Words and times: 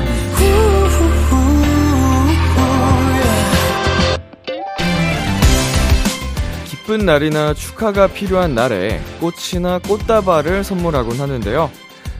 기쁜 6.66 7.06
날이나 7.06 7.54
축하가 7.54 8.08
필요한 8.08 8.56
날에 8.56 9.00
꽃이나 9.20 9.78
꽃다발을 9.78 10.64
선물하곤 10.64 11.20
하는데요. 11.20 11.70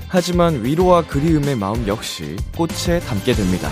하지만 0.07 0.64
위로와 0.64 1.03
그리움의 1.09 1.57
마음 1.57 1.84
역시 1.89 2.37
꽃에 2.57 3.00
담게 3.00 3.32
됩니다. 3.32 3.69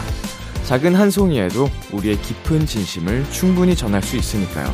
작은 0.70 0.94
한 0.94 1.10
송이에도 1.10 1.68
우리의 1.94 2.16
깊은 2.20 2.64
진심을 2.64 3.28
충분히 3.32 3.74
전할 3.74 4.00
수 4.02 4.16
있으니까요. 4.16 4.72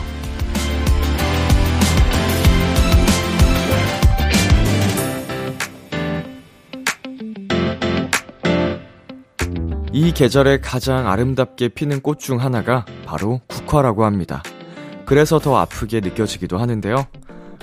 이 9.90 10.12
계절에 10.14 10.60
가장 10.60 11.06
아름답게 11.08 11.68
피는 11.70 12.02
꽃 12.02 12.18
중 12.18 12.42
하나가 12.42 12.84
바로 13.06 13.40
국화라고 13.48 14.04
합니다. 14.04 14.42
그래서 15.06 15.38
더 15.38 15.56
아프게 15.56 16.00
느껴지기도 16.00 16.58
하는데요. 16.58 17.06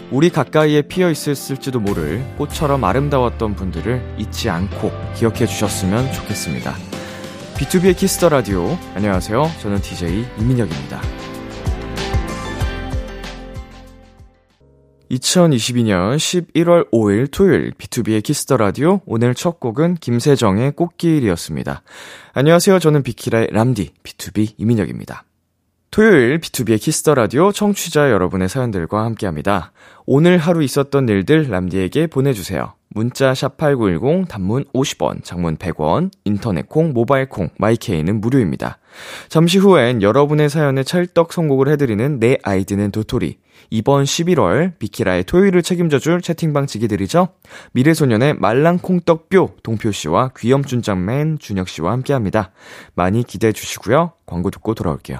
우리 0.10 0.32
가까이에 0.32 0.82
피어 0.82 1.12
있을지도 1.12 1.78
었 1.78 1.82
모를 1.84 2.26
꽃처럼 2.40 2.84
아름다웠던 2.84 3.54
분들을 3.56 4.16
잊지 4.18 4.50
않고 4.50 4.92
기억해 5.14 5.46
주셨으면 5.46 6.12
좋겠습니다. 6.14 6.74
B2B의 7.56 7.96
키스터 7.96 8.30
라디오. 8.30 8.78
안녕하세요. 8.96 9.44
저는 9.62 9.80
DJ 9.80 10.26
이민혁입니다. 10.40 11.00
2022년 15.12 16.18
11월 16.18 16.90
5일 16.92 17.30
토요일 17.32 17.72
B2B의 17.78 18.24
키스터 18.24 18.58
라디오 18.58 19.02
오늘 19.06 19.36
첫 19.36 19.60
곡은 19.60 19.96
김세정의 19.96 20.72
꽃길이었습니다. 20.72 21.84
안녕하세요. 22.34 22.80
저는 22.80 23.04
비키라의 23.04 23.50
람디 23.52 23.92
B2B 24.02 24.56
이민혁입니다. 24.58 25.24
토요일 25.92 26.40
B2B의 26.40 26.82
키스터 26.82 27.14
라디오 27.14 27.52
청취자 27.52 28.10
여러분의 28.10 28.50
사연들과 28.50 29.04
함께합니다. 29.04 29.72
오늘 30.08 30.40
하루 30.40 30.64
있었던 30.64 31.08
일들 31.08 31.48
람디에게 31.52 32.08
보내주세요. 32.08 32.74
문자 32.96 33.34
샵8910 33.34 34.28
단문 34.28 34.66
50원, 34.74 35.24
장문 35.24 35.58
100원, 35.58 36.12
인터넷 36.26 36.68
콩, 36.70 36.94
모바일 36.94 37.28
콩, 37.28 37.50
마이케이는 37.58 38.22
무료입니다. 38.22 38.78
잠시 39.30 39.58
후엔 39.58 40.04
여러분의 40.04 40.50
사연에 40.50 40.84
찰떡 40.84 41.34
선곡을 41.34 41.70
해드리는 41.70 42.20
내 42.20 42.38
아이디는 42.44 42.92
도토리. 42.92 43.38
이번 43.70 44.04
11월 44.04 44.78
비키라의 44.78 45.24
토요일을 45.24 45.64
책임져줄 45.64 46.22
채팅방 46.22 46.68
지기들이죠. 46.68 47.30
미래소년의 47.72 48.36
말랑콩떡뼈 48.38 49.54
동표씨와 49.64 50.32
귀염준장맨 50.38 51.40
준혁씨와 51.40 51.92
함께합니다. 51.92 52.52
많이 52.94 53.24
기대해주시고요. 53.24 54.14
광고 54.28 54.52
듣고 54.52 54.76
돌아올게요. 54.76 55.20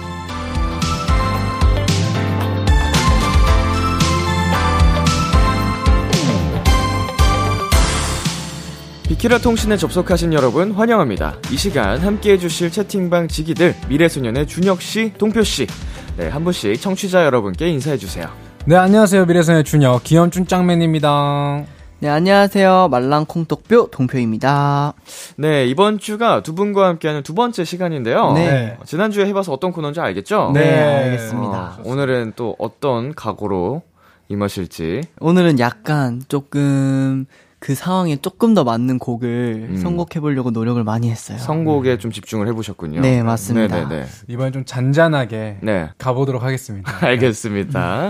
비키라 9.11 9.39
통신에 9.39 9.75
접속하신 9.75 10.31
여러분 10.31 10.71
환영합니다. 10.71 11.35
이 11.51 11.57
시간 11.57 11.99
함께 11.99 12.31
해주실 12.31 12.71
채팅방 12.71 13.27
지기들 13.27 13.75
미래소년의 13.89 14.47
준혁씨, 14.47 15.15
동표씨. 15.17 15.67
네, 16.15 16.29
한 16.29 16.45
분씩 16.45 16.79
청취자 16.79 17.25
여러분께 17.25 17.67
인사해주세요. 17.71 18.29
네, 18.67 18.77
안녕하세요. 18.77 19.25
미래소년의 19.25 19.65
준혁, 19.65 20.05
기현준 20.05 20.47
짱맨입니다. 20.47 21.65
네, 21.99 22.07
안녕하세요. 22.07 22.87
말랑콩떡뼈 22.89 23.87
동표입니다. 23.91 24.93
네, 25.35 25.65
이번 25.65 25.99
주가 25.99 26.41
두 26.41 26.55
분과 26.55 26.87
함께하는 26.87 27.23
두 27.23 27.33
번째 27.35 27.65
시간인데요. 27.65 28.31
네. 28.31 28.49
네. 28.49 28.77
어, 28.79 28.83
지난주에 28.85 29.25
해봐서 29.25 29.51
어떤 29.51 29.73
코너인지 29.73 29.99
알겠죠? 29.99 30.51
네, 30.53 30.61
네 30.61 30.75
알겠습니다. 31.03 31.79
어, 31.79 31.81
오늘은 31.83 32.31
또 32.37 32.55
어떤 32.59 33.13
각오로 33.13 33.81
임하실지. 34.29 35.01
오늘은 35.19 35.59
약간 35.59 36.23
조금 36.29 37.25
그 37.61 37.75
상황에 37.75 38.15
조금 38.17 38.55
더 38.55 38.63
맞는 38.63 38.97
곡을 38.97 39.67
음. 39.69 39.77
선곡해보려고 39.77 40.49
노력을 40.49 40.83
많이 40.83 41.11
했어요. 41.11 41.37
선곡에 41.37 41.91
네. 41.91 41.97
좀 41.99 42.11
집중을 42.11 42.47
해보셨군요. 42.47 43.01
네, 43.01 43.21
맞습니다. 43.21 43.75
네네네. 43.81 43.89
네, 43.89 44.07
네. 44.07 44.33
이번엔 44.33 44.51
좀 44.51 44.65
잔잔하게 44.65 45.57
네. 45.61 45.89
가보도록 45.99 46.41
하겠습니다. 46.41 46.91
알겠습니다. 47.05 48.07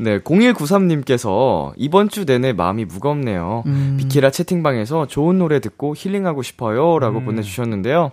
음. 0.00 0.04
네, 0.04 0.18
0193님께서 0.18 1.72
이번 1.76 2.10
주 2.10 2.26
내내 2.26 2.52
마음이 2.52 2.84
무겁네요. 2.84 3.62
음. 3.64 3.96
비키라 3.98 4.30
채팅방에서 4.30 5.06
좋은 5.06 5.38
노래 5.38 5.60
듣고 5.60 5.94
힐링하고 5.96 6.42
싶어요. 6.42 6.98
라고 6.98 7.20
음. 7.20 7.24
보내주셨는데요. 7.24 8.12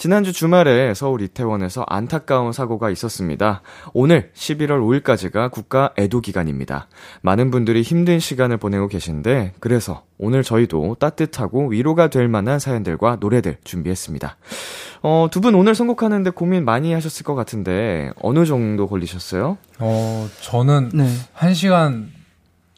지난주 0.00 0.32
주말에 0.32 0.94
서울 0.94 1.20
이태원에서 1.20 1.84
안타까운 1.86 2.52
사고가 2.52 2.88
있었습니다. 2.88 3.60
오늘 3.92 4.30
11월 4.34 4.80
5일까지가 5.02 5.50
국가 5.50 5.90
애도 5.98 6.22
기간입니다. 6.22 6.88
많은 7.20 7.50
분들이 7.50 7.82
힘든 7.82 8.18
시간을 8.18 8.56
보내고 8.56 8.88
계신데 8.88 9.52
그래서 9.60 10.04
오늘 10.16 10.42
저희도 10.42 10.96
따뜻하고 10.98 11.68
위로가 11.68 12.08
될 12.08 12.28
만한 12.28 12.58
사연들과 12.58 13.18
노래들 13.20 13.58
준비했습니다. 13.62 14.38
어, 15.02 15.28
두 15.30 15.42
분 15.42 15.54
오늘 15.54 15.74
선곡하는데 15.74 16.30
고민 16.30 16.64
많이 16.64 16.94
하셨을 16.94 17.22
것 17.24 17.34
같은데 17.34 18.10
어느 18.22 18.46
정도 18.46 18.86
걸리셨어요? 18.88 19.58
어, 19.80 20.28
저는 20.40 20.92
네. 20.94 21.06
1시간 21.36 22.06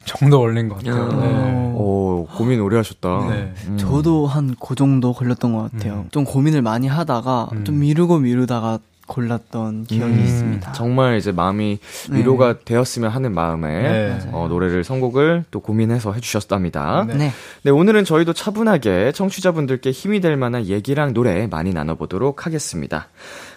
정도 0.04 0.38
걸린 0.38 0.68
것 0.68 0.76
같아요. 0.76 1.04
아. 1.04 1.08
네. 1.08 1.72
오, 1.74 2.26
어, 2.28 2.34
고민 2.36 2.60
오래 2.60 2.76
하셨다. 2.76 3.26
네. 3.30 3.52
음. 3.68 3.78
저도 3.78 4.26
한 4.26 4.42
그 4.64 4.74
정도 4.74 5.12
걸렸던 5.12 5.54
것 5.54 5.70
같아요. 5.72 6.04
음. 6.04 6.08
좀 6.10 6.24
고민을 6.24 6.62
많이 6.62 6.86
하다가 6.88 7.48
음. 7.52 7.64
좀 7.64 7.78
미루고 7.80 8.18
미루다가 8.18 8.80
골랐던 9.06 9.66
음. 9.68 9.84
기억이 9.88 10.14
있습니다. 10.20 10.72
정말 10.72 11.16
이제 11.16 11.30
마음이 11.32 11.78
네. 12.10 12.18
위로가 12.18 12.54
네. 12.54 12.58
되었으면 12.64 13.10
하는 13.10 13.32
마음에 13.34 13.68
네. 13.82 14.18
어, 14.32 14.46
노래를 14.48 14.84
선곡을 14.84 15.44
또 15.50 15.60
고민해서 15.60 16.12
해주셨답니다. 16.12 17.04
네. 17.08 17.14
네. 17.14 17.32
네, 17.62 17.70
오늘은 17.70 18.04
저희도 18.04 18.32
차분하게 18.34 19.12
청취자분들께 19.14 19.90
힘이 19.90 20.20
될 20.20 20.36
만한 20.36 20.66
얘기랑 20.66 21.12
노래 21.14 21.46
많이 21.46 21.72
나눠보도록 21.72 22.44
하겠습니다. 22.46 23.08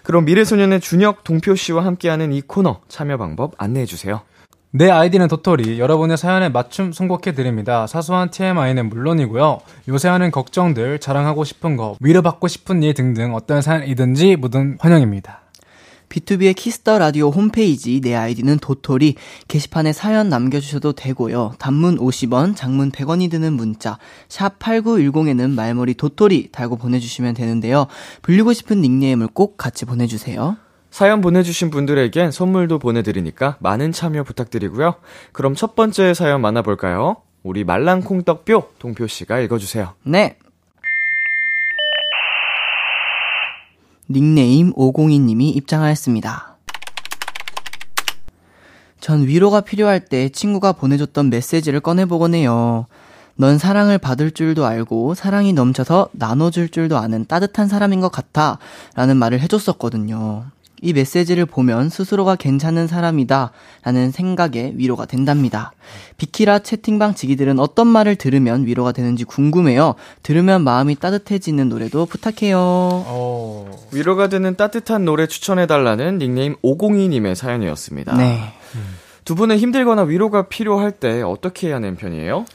그럼 0.03 0.25
미래소년의 0.25 0.79
준혁 0.81 1.23
동표 1.23 1.55
씨와 1.55 1.85
함께하는 1.85 2.31
이 2.33 2.41
코너 2.41 2.79
참여 2.87 3.17
방법 3.17 3.53
안내해주세요. 3.57 4.21
내 4.77 4.89
아이디는 4.89 5.29
도토리. 5.29 5.79
여러분의 5.79 6.17
사연에 6.17 6.49
맞춤 6.49 6.91
선곡해드립니다. 6.91 7.87
사소한 7.87 8.29
TMI는 8.29 8.89
물론이고요. 8.89 9.61
요새 9.87 10.09
하는 10.09 10.31
걱정들, 10.31 10.99
자랑하고 10.99 11.45
싶은 11.45 11.77
거, 11.77 11.95
위로받고 12.01 12.49
싶은 12.49 12.83
일 12.83 12.93
등등 12.93 13.33
어떤 13.35 13.61
사연이든지 13.61 14.35
모든 14.35 14.75
환영입니다. 14.81 15.43
B2B의 16.09 16.57
키스터 16.57 16.99
라디오 16.99 17.29
홈페이지 17.29 18.01
내 18.01 18.15
아이디는 18.15 18.59
도토리 18.59 19.15
게시판에 19.47 19.93
사연 19.93 20.27
남겨주셔도 20.27 20.91
되고요. 20.91 21.53
단문 21.57 21.97
50원, 21.97 22.57
장문 22.57 22.91
100원이 22.91 23.31
드는 23.31 23.53
문자 23.53 23.97
샵 24.27 24.59
8910에는 24.59 25.51
말머리 25.51 25.93
도토리 25.93 26.49
달고 26.51 26.75
보내주시면 26.75 27.33
되는데요. 27.35 27.87
불리고 28.23 28.51
싶은 28.51 28.81
닉네임을 28.81 29.29
꼭 29.33 29.55
같이 29.55 29.85
보내주세요. 29.85 30.57
사연 30.97 31.19
보내주신 31.19 31.71
분들에겐 31.71 32.31
선물도 32.31 32.79
보내드리니까 32.79 33.57
많은 33.59 33.91
참여 33.91 34.23
부탁드리고요. 34.23 34.93
그럼 35.33 35.53
첫 35.53 35.75
번째 35.75 36.13
사연 36.13 36.39
만나볼까요? 36.39 37.17
우리 37.43 37.65
말랑콩떡뼈 37.65 38.69
동표씨가 38.79 39.41
읽어주세요. 39.41 39.91
네. 40.05 40.37
닉네임 44.09 44.71
502님이 44.71 45.53
입장하였습니다. 45.57 46.55
전 49.01 49.27
위로가 49.27 49.59
필요할 49.59 50.05
때 50.05 50.29
친구가 50.29 50.71
보내줬던 50.71 51.29
메시지를 51.29 51.81
꺼내보곤 51.81 52.35
해요. 52.35 52.85
넌 53.35 53.57
사랑을 53.57 53.97
받을 53.97 54.31
줄도 54.31 54.65
알고 54.65 55.13
사랑이 55.15 55.51
넘쳐서 55.51 56.07
나눠줄 56.13 56.69
줄도 56.69 56.97
아는 56.97 57.25
따뜻한 57.25 57.67
사람인 57.67 57.99
것 57.99 58.07
같아 58.13 58.59
라는 58.95 59.17
말을 59.17 59.41
해줬었거든요. 59.41 60.45
이 60.85 60.93
메시지를 60.93 61.47
보면 61.47 61.89
스스로가 61.89 62.35
괜찮은 62.35 62.85
사람이다 62.85 63.51
라는 63.83 64.11
생각에 64.11 64.73
위로가 64.75 65.07
된답니다. 65.07 65.73
비키라 66.17 66.59
채팅방 66.59 67.15
지기들은 67.15 67.57
어떤 67.57 67.87
말을 67.87 68.15
들으면 68.17 68.67
위로가 68.67 68.91
되는지 68.91 69.23
궁금해요. 69.23 69.95
들으면 70.21 70.63
마음이 70.63 70.93
따뜻해지는 70.95 71.69
노래도 71.69 72.05
부탁해요. 72.05 72.59
어, 72.61 73.71
위로가 73.93 74.29
되는 74.29 74.55
따뜻한 74.55 75.05
노래 75.05 75.25
추천해달라는 75.25 76.19
닉네임 76.19 76.55
502님의 76.63 77.33
사연이었습니다. 77.33 78.15
네. 78.17 78.53
두 79.25 79.33
분은 79.33 79.57
힘들거나 79.57 80.03
위로가 80.03 80.47
필요할 80.49 80.91
때 80.91 81.23
어떻게 81.23 81.69
해야 81.69 81.77
하는 81.77 81.95
편이에요? 81.95 82.45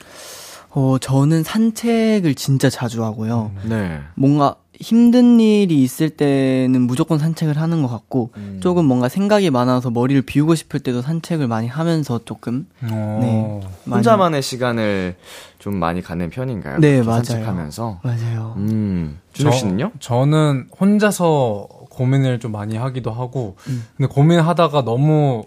어, 0.73 0.97
저는 1.01 1.43
산책을 1.43 2.37
진짜 2.37 2.71
자주 2.71 3.03
하고요. 3.03 3.51
네. 3.65 3.99
뭔가 4.15 4.55
힘든 4.81 5.41
일이 5.41 5.83
있을 5.83 6.09
때는 6.09 6.81
무조건 6.81 7.19
산책을 7.19 7.59
하는 7.59 7.83
것 7.83 7.89
같고 7.89 8.31
음. 8.39 8.61
조금 8.63 8.87
뭔가 8.87 9.11
생각이 9.11 9.51
많아서 9.51 9.91
머리를 9.91 10.23
비우고 10.23 10.55
싶을 10.55 10.81
때도 10.81 11.03
산책을 11.03 11.47
많이 11.49 11.69
하면서 11.69 12.19
조금 12.25 12.67
어. 12.91 13.19
네, 13.21 13.61
혼자만의 13.91 14.31
많이. 14.37 14.43
시간을 14.43 15.17
좀 15.59 15.77
많이 15.77 16.01
갖는 16.01 16.31
편인가요? 16.31 16.79
네 16.81 17.03
맞아요. 17.03 17.25
산책하면서 17.25 18.01
맞아요. 18.03 18.55
음, 18.57 19.19
준호 19.35 19.53
씨는요? 19.53 19.93
저, 20.01 20.25
는 20.25 20.67
혼자서 20.81 21.69
고민을 21.91 22.41
좀 22.41 22.53
많이 22.53 22.79
하기도 22.79 23.11
하고 23.11 23.57
음. 23.69 23.85
근데 23.99 24.11
고민하다가 24.13 24.83
너무 24.85 25.45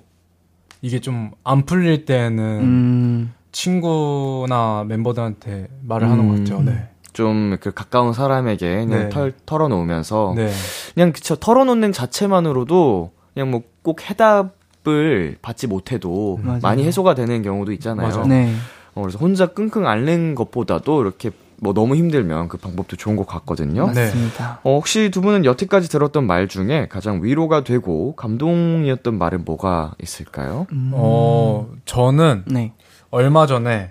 이게 0.83 0.99
좀 0.99 1.31
안 1.43 1.65
풀릴 1.65 2.05
때는 2.05 2.41
음. 2.61 3.33
친구나 3.51 4.83
멤버들한테 4.87 5.67
말을 5.81 6.07
하는 6.09 6.27
것 6.29 6.37
같죠. 6.39 6.59
음. 6.59 6.65
네. 6.65 6.87
좀그 7.13 7.71
가까운 7.73 8.11
사람에게 8.13 8.75
그냥 8.85 8.99
네. 9.03 9.09
털, 9.09 9.31
털어놓으면서 9.45 10.33
네. 10.35 10.51
그냥 10.93 11.13
그쵸 11.13 11.35
털어놓는 11.37 11.93
자체만으로도 11.93 13.11
그냥 13.33 13.51
뭐 13.51 13.61
꼭 13.83 14.09
해답을 14.09 15.35
받지 15.41 15.67
못해도 15.67 16.39
맞아요. 16.41 16.59
많이 16.61 16.85
해소가 16.85 17.15
되는 17.15 17.43
경우도 17.43 17.73
있잖아요. 17.73 18.25
네. 18.27 18.53
어, 18.95 19.01
그래서 19.01 19.19
혼자 19.19 19.47
끙끙 19.47 19.85
앓는 19.85 20.35
것보다도 20.35 21.01
이렇게 21.01 21.31
뭐 21.57 21.73
너무 21.73 21.97
힘들면 21.97 22.47
그 22.47 22.55
방법도 22.55 22.95
좋은 22.95 23.17
것 23.17 23.27
같거든요. 23.27 23.91
네. 23.91 24.05
맞습니다. 24.05 24.61
어, 24.63 24.75
혹시 24.75 25.11
두 25.11 25.19
분은 25.19 25.43
여태까지 25.43 25.89
들었던 25.89 26.25
말 26.25 26.47
중에 26.47 26.87
가장 26.89 27.21
위로가 27.25 27.65
되고 27.65 28.15
감동이었던 28.15 29.17
말은 29.17 29.43
뭐가 29.43 29.95
있을까요? 30.01 30.65
음. 30.71 30.91
어, 30.93 31.67
저는 31.83 32.43
네. 32.45 32.71
얼마 33.11 33.45
전에 33.47 33.89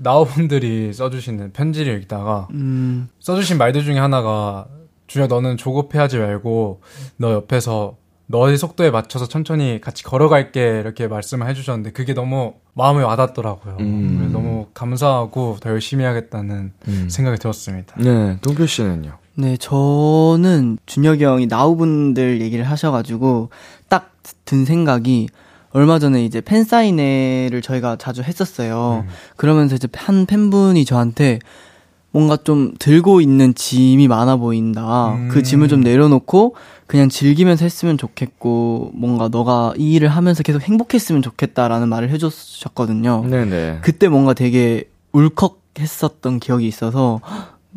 나우분들이 0.00 0.92
써주시는 0.92 1.52
편지를 1.52 2.00
읽다가 2.02 2.48
음. 2.52 3.08
써주신 3.20 3.58
말들 3.58 3.84
중에 3.84 3.98
하나가 3.98 4.66
주야 5.06 5.26
너는 5.26 5.56
조급해하지 5.56 6.18
말고 6.18 6.80
너 7.16 7.32
옆에서 7.34 7.96
너의 8.28 8.58
속도에 8.58 8.90
맞춰서 8.90 9.28
천천히 9.28 9.80
같이 9.80 10.02
걸어갈게 10.02 10.60
이렇게 10.80 11.06
말씀을 11.06 11.48
해주셨는데 11.48 11.92
그게 11.92 12.12
너무 12.12 12.54
마음에 12.74 13.04
와닿더라고요. 13.04 13.76
음. 13.80 14.30
너무 14.32 14.66
감사하고 14.74 15.58
더 15.60 15.70
열심히 15.70 16.04
하겠다는 16.04 16.72
음. 16.88 17.08
생각이 17.08 17.38
들었습니다. 17.38 17.94
네, 18.00 18.36
동표 18.42 18.66
씨는요? 18.66 19.16
네, 19.36 19.56
저는 19.58 20.78
준혁이 20.86 21.22
형이 21.22 21.46
나우분들 21.46 22.40
얘기를 22.40 22.64
하셔가지고 22.68 23.50
딱 23.88 24.12
든 24.44 24.64
생각이 24.64 25.28
얼마 25.76 25.98
전에 25.98 26.24
이제 26.24 26.40
팬 26.40 26.64
사인회를 26.64 27.60
저희가 27.60 27.96
자주 27.96 28.22
했었어요. 28.22 29.04
음. 29.06 29.12
그러면서 29.36 29.74
이제 29.74 29.86
한 29.92 30.24
팬분이 30.24 30.86
저한테 30.86 31.38
뭔가 32.12 32.38
좀 32.38 32.72
들고 32.78 33.20
있는 33.20 33.54
짐이 33.54 34.08
많아 34.08 34.36
보인다. 34.36 35.10
음. 35.12 35.28
그 35.30 35.42
짐을 35.42 35.68
좀 35.68 35.80
음. 35.80 35.80
내려놓고 35.82 36.56
그냥 36.86 37.10
즐기면서 37.10 37.66
했으면 37.66 37.98
좋겠고 37.98 38.92
뭔가 38.94 39.28
너가 39.28 39.74
이 39.76 39.92
일을 39.92 40.08
하면서 40.08 40.42
계속 40.42 40.62
행복했으면 40.62 41.20
좋겠다라는 41.20 41.90
말을 41.90 42.08
해줬었거든요. 42.08 43.26
네네. 43.30 43.80
그때 43.82 44.08
뭔가 44.08 44.32
되게 44.32 44.84
울컥했었던 45.12 46.40
기억이 46.40 46.66
있어서 46.66 47.20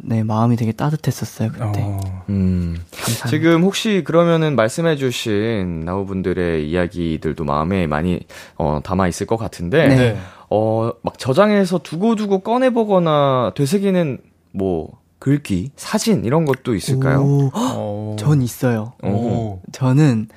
네, 0.04 0.24
마음이 0.24 0.56
되게 0.56 0.72
따뜻했었어요, 0.72 1.50
그때. 1.52 1.64
어. 1.82 2.00
음. 2.30 2.78
감사합니다. 2.92 3.28
지금 3.30 3.64
혹시 3.64 4.04
그러면은 4.06 4.56
말씀해주신 4.56 5.82
나우분들의 5.82 6.70
이야기들도 6.70 7.44
마음에 7.44 7.88
많이 7.88 8.20
어, 8.58 8.80
담아있을 8.84 9.28
것 9.28 9.38
같은데, 9.38 9.88
네. 9.88 10.18
어, 10.50 10.92
막 11.04 11.18
저장해서 11.20 11.80
두고두고 11.80 12.40
꺼내보거나 12.40 13.54
되새기는 13.56 14.20
뭐, 14.54 14.98
글귀, 15.20 15.72
사진 15.76 16.24
이런 16.24 16.46
것도 16.46 16.76
있을까요? 16.76 17.22
오, 17.24 17.52
어. 17.54 18.16
전 18.18 18.42
있어요. 18.42 18.94
어. 19.04 19.10
오. 19.10 19.62
저는 19.74 20.30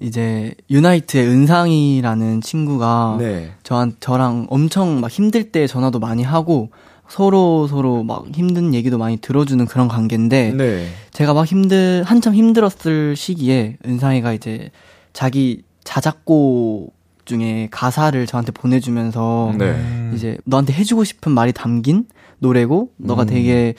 이제 0.00 0.54
유나이트의 0.70 1.26
은상이라는 1.26 2.40
친구가 2.40 3.16
네. 3.18 3.50
저한 3.64 3.94
저랑 3.98 4.46
엄청 4.48 5.00
막 5.00 5.10
힘들 5.10 5.50
때 5.50 5.66
전화도 5.66 5.98
많이 5.98 6.22
하고 6.22 6.70
서로 7.10 7.66
서로 7.66 8.04
막 8.04 8.24
힘든 8.32 8.72
얘기도 8.72 8.96
많이 8.96 9.16
들어주는 9.16 9.66
그런 9.66 9.88
관계인데 9.88 10.52
네. 10.56 10.86
제가 11.12 11.34
막 11.34 11.44
힘들 11.44 12.04
한참 12.06 12.34
힘들었을 12.34 13.16
시기에 13.16 13.76
은상이가 13.84 14.32
이제 14.32 14.70
자기 15.12 15.62
자작곡 15.82 16.94
중에 17.24 17.66
가사를 17.72 18.24
저한테 18.26 18.52
보내주면서 18.52 19.52
네. 19.58 20.10
이제 20.14 20.38
너한테 20.44 20.72
해주고 20.72 21.02
싶은 21.02 21.32
말이 21.32 21.52
담긴 21.52 22.06
노래고 22.38 22.92
너가 22.96 23.22
음. 23.22 23.26
되게 23.26 23.74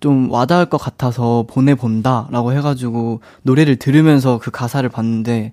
좀 0.00 0.30
와닿을 0.30 0.66
것 0.66 0.76
같아서 0.76 1.46
보내본다라고 1.48 2.52
해가지고 2.52 3.22
노래를 3.42 3.76
들으면서 3.76 4.38
그 4.38 4.50
가사를 4.50 4.86
봤는데 4.90 5.52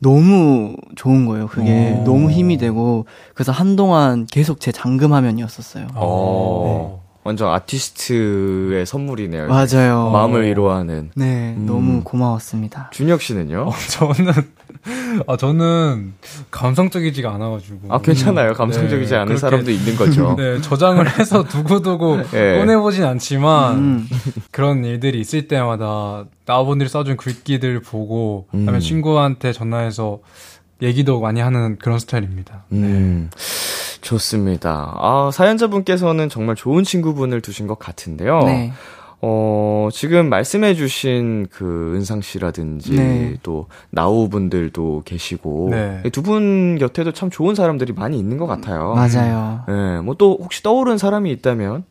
너무 0.00 0.76
좋은 0.96 1.26
거예요. 1.26 1.46
그게 1.46 1.94
오. 2.00 2.04
너무 2.04 2.30
힘이 2.30 2.56
되고 2.56 3.06
그래서 3.34 3.52
한동안 3.52 4.26
계속 4.26 4.58
제 4.60 4.72
잠금 4.72 5.12
화면이었었어요. 5.12 5.88
어. 5.94 6.98
네. 6.98 6.99
완전 7.22 7.48
아티스트의 7.52 8.86
선물이네요. 8.86 9.48
맞아요. 9.48 10.10
마음을 10.10 10.46
위로하는. 10.46 11.10
네, 11.14 11.54
음. 11.56 11.66
너무 11.66 12.02
고마웠습니다. 12.02 12.88
준혁 12.92 13.20
씨는요? 13.20 13.68
어, 13.68 13.72
저는 13.90 14.32
아 15.28 15.36
저는 15.36 16.14
감성적이지가 16.50 17.30
않아가지고. 17.30 17.80
아 17.94 17.98
괜찮아요. 17.98 18.48
음, 18.50 18.54
감성적이지 18.54 19.10
네, 19.12 19.16
않은 19.16 19.26
그렇게, 19.26 19.40
사람도 19.40 19.70
있는 19.70 19.96
거죠. 19.96 20.34
네, 20.38 20.62
저장을 20.62 21.18
해서 21.18 21.44
두고두고 21.44 22.22
네. 22.30 22.56
꺼내보진 22.58 23.04
않지만 23.04 23.76
음. 23.78 24.08
그런 24.50 24.84
일들이 24.86 25.20
있을 25.20 25.46
때마다 25.46 26.24
나분들이 26.46 26.88
써준 26.88 27.18
글귀들 27.18 27.80
보고, 27.80 28.46
음. 28.54 28.60
그다음에 28.60 28.80
친구한테 28.80 29.52
전화해서 29.52 30.20
얘기도 30.80 31.20
많이 31.20 31.40
하는 31.40 31.76
그런 31.78 31.98
스타일입니다. 31.98 32.64
음. 32.72 33.28
네. 33.30 33.40
좋습니다. 34.00 34.92
아, 34.96 35.30
사연자분께서는 35.32 36.28
정말 36.28 36.56
좋은 36.56 36.84
친구분을 36.84 37.40
두신 37.40 37.66
것 37.66 37.78
같은데요. 37.78 38.38
네. 38.40 38.72
어, 39.22 39.88
지금 39.92 40.30
말씀해주신 40.30 41.48
그 41.50 41.92
은상 41.94 42.22
씨라든지 42.22 42.94
네. 42.96 43.34
또 43.42 43.66
나우 43.90 44.30
분들도 44.30 45.02
계시고 45.04 45.68
네. 45.72 46.02
두분 46.10 46.78
곁에도 46.78 47.12
참 47.12 47.28
좋은 47.30 47.54
사람들이 47.54 47.92
많이 47.92 48.18
있는 48.18 48.38
것 48.38 48.46
같아요. 48.46 48.94
맞아요. 48.94 49.60
예, 49.68 49.72
네, 49.72 50.00
뭐또 50.00 50.38
혹시 50.40 50.62
떠오른 50.62 50.96
사람이 50.96 51.30
있다면 51.32 51.84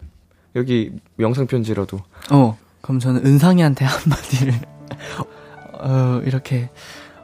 여기 0.56 0.92
명상 1.18 1.46
편지라도. 1.46 2.00
어, 2.32 2.58
그럼 2.82 3.00
저는 3.00 3.24
은상이한테 3.26 3.86
한마디를 3.86 4.54
어 5.82 6.22
이렇게 6.26 6.70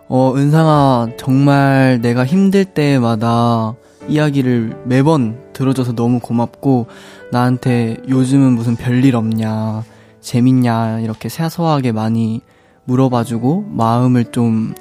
어 0.08 0.34
은상아 0.38 1.08
정말 1.18 2.00
내가 2.02 2.24
힘들 2.26 2.64
때마다 2.64 3.74
이야기를 4.08 4.84
매번 4.86 5.44
들어줘서 5.54 5.94
너무 5.94 6.20
고맙고 6.20 6.88
나한테 7.32 7.98
요즘은 8.08 8.54
무슨 8.54 8.76
별일 8.76 9.16
없냐 9.16 9.84
재밌냐 10.22 11.00
이렇게 11.00 11.30
사소하게 11.30 11.92
많이 11.92 12.42
물어봐주고 12.86 13.66
마음을 13.70 14.26
좀 14.26 14.76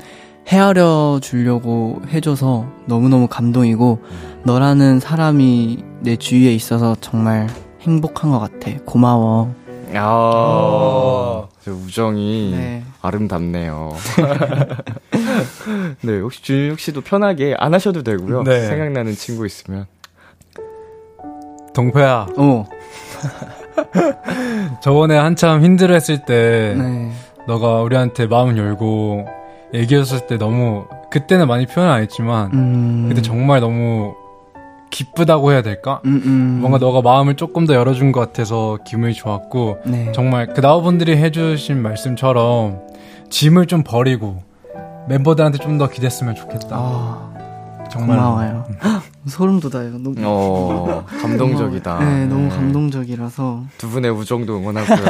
헤아려 0.49 1.21
주려고 1.23 2.03
해줘서 2.09 2.67
너무너무 2.87 3.29
감동이고 3.29 4.03
너라는 4.45 5.01
사람이 5.01 5.79
내 6.01 6.17
주위에 6.17 6.55
있어서 6.55 6.95
정말 7.01 7.49
행복한 7.81 8.31
것 8.31 8.41
같아 8.41 8.71
고마워 8.85 9.55
야 9.95 11.47
우정이 11.67 12.53
네. 12.55 12.83
아름답네요. 13.05 13.91
네, 16.03 16.19
혹시 16.21 16.41
준혁 16.43 16.79
씨도 16.79 17.03
편하게 17.03 17.55
안 17.59 17.75
하셔도 17.75 18.03
되고요. 18.03 18.43
네. 18.45 18.63
생각나는 18.67 19.13
친구 19.13 19.45
있으면. 19.45 19.85
동표야. 21.75 22.29
어. 22.37 22.65
저번에 24.83 25.17
한참 25.19 25.63
힘들어 25.63 25.93
했을 25.95 26.25
때, 26.25 26.75
네. 26.79 27.13
너가 27.47 27.83
우리한테 27.83 28.27
마음 28.27 28.57
열고, 28.57 29.27
얘기했을 29.75 30.27
때 30.27 30.39
너무, 30.39 30.87
그때는 31.11 31.47
많이 31.47 31.67
표현 31.67 31.91
안 31.91 32.01
했지만, 32.01 32.51
음. 32.55 33.07
그때 33.09 33.21
정말 33.21 33.61
너무 33.61 34.15
기쁘다고 34.91 35.53
해야 35.53 35.61
될까? 35.63 36.01
음, 36.05 36.23
음. 36.25 36.59
뭔가 36.61 36.79
너가 36.79 37.03
마음을 37.03 37.35
조금 37.35 37.67
더 37.67 37.75
열어준 37.75 38.13
것 38.13 38.21
같아서 38.21 38.79
기분이 38.87 39.13
좋았고, 39.13 39.79
네. 39.87 40.11
정말 40.13 40.47
그 40.55 40.61
나우분들이 40.61 41.17
해주신 41.19 41.83
말씀처럼, 41.83 42.94
짐을 43.37 43.67
좀 43.67 43.83
버리고 43.85 44.43
멤버들한테 45.09 45.59
좀 45.59 45.75
더 45.77 45.89
기댔으면 45.89 46.37
좋겠다. 46.37 46.69
아, 46.71 47.85
정말 47.91 48.17
고마워요. 48.17 48.65
음. 48.71 48.77
소름 49.27 49.59
돋아요. 49.59 49.91
너무 49.99 50.15
어, 50.23 51.05
감동적이다. 51.09 51.99
네, 51.99 52.27
너무 52.27 52.43
네. 52.45 52.49
감동적이라서 52.51 53.65
두 53.79 53.89
분의 53.89 54.13
우정도 54.13 54.57
응원하고요. 54.57 55.05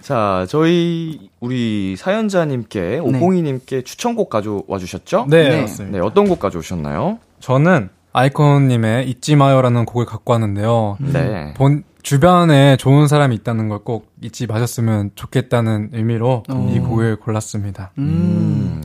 자, 0.02 0.46
저희 0.48 1.30
우리 1.40 1.96
사연자님께 1.96 2.80
네. 2.80 2.98
오공이님께 3.00 3.76
네. 3.76 3.82
추천곡 3.82 4.30
가져와 4.30 4.78
주셨죠? 4.78 5.26
네, 5.28 5.48
네. 5.48 5.60
맞습니다. 5.62 5.98
네, 5.98 6.04
어떤 6.04 6.28
곡 6.28 6.38
가져오셨나요? 6.38 7.18
저는 7.40 7.88
아이콘님의 8.12 9.08
잊지 9.10 9.34
마요라는 9.36 9.84
곡을 9.86 10.04
갖고 10.06 10.32
왔는데요. 10.34 10.96
네. 11.00 11.54
본 11.56 11.82
주변에 12.02 12.76
좋은 12.76 13.06
사람이 13.08 13.34
있다는 13.36 13.68
걸 13.68 13.80
꼭 13.82 14.12
잊지 14.22 14.46
마셨으면 14.46 15.10
좋겠다는 15.14 15.90
의미로 15.92 16.42
오. 16.48 16.52
어. 16.52 16.72
이 16.74 16.78
곡을 16.78 17.16
골랐습니다. 17.16 17.92
음. 17.98 18.82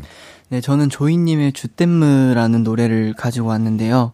네, 0.49 0.61
저는 0.61 0.89
조이님의 0.89 1.53
주댐무라는 1.53 2.63
노래를 2.63 3.13
가지고 3.17 3.49
왔는데요. 3.49 4.13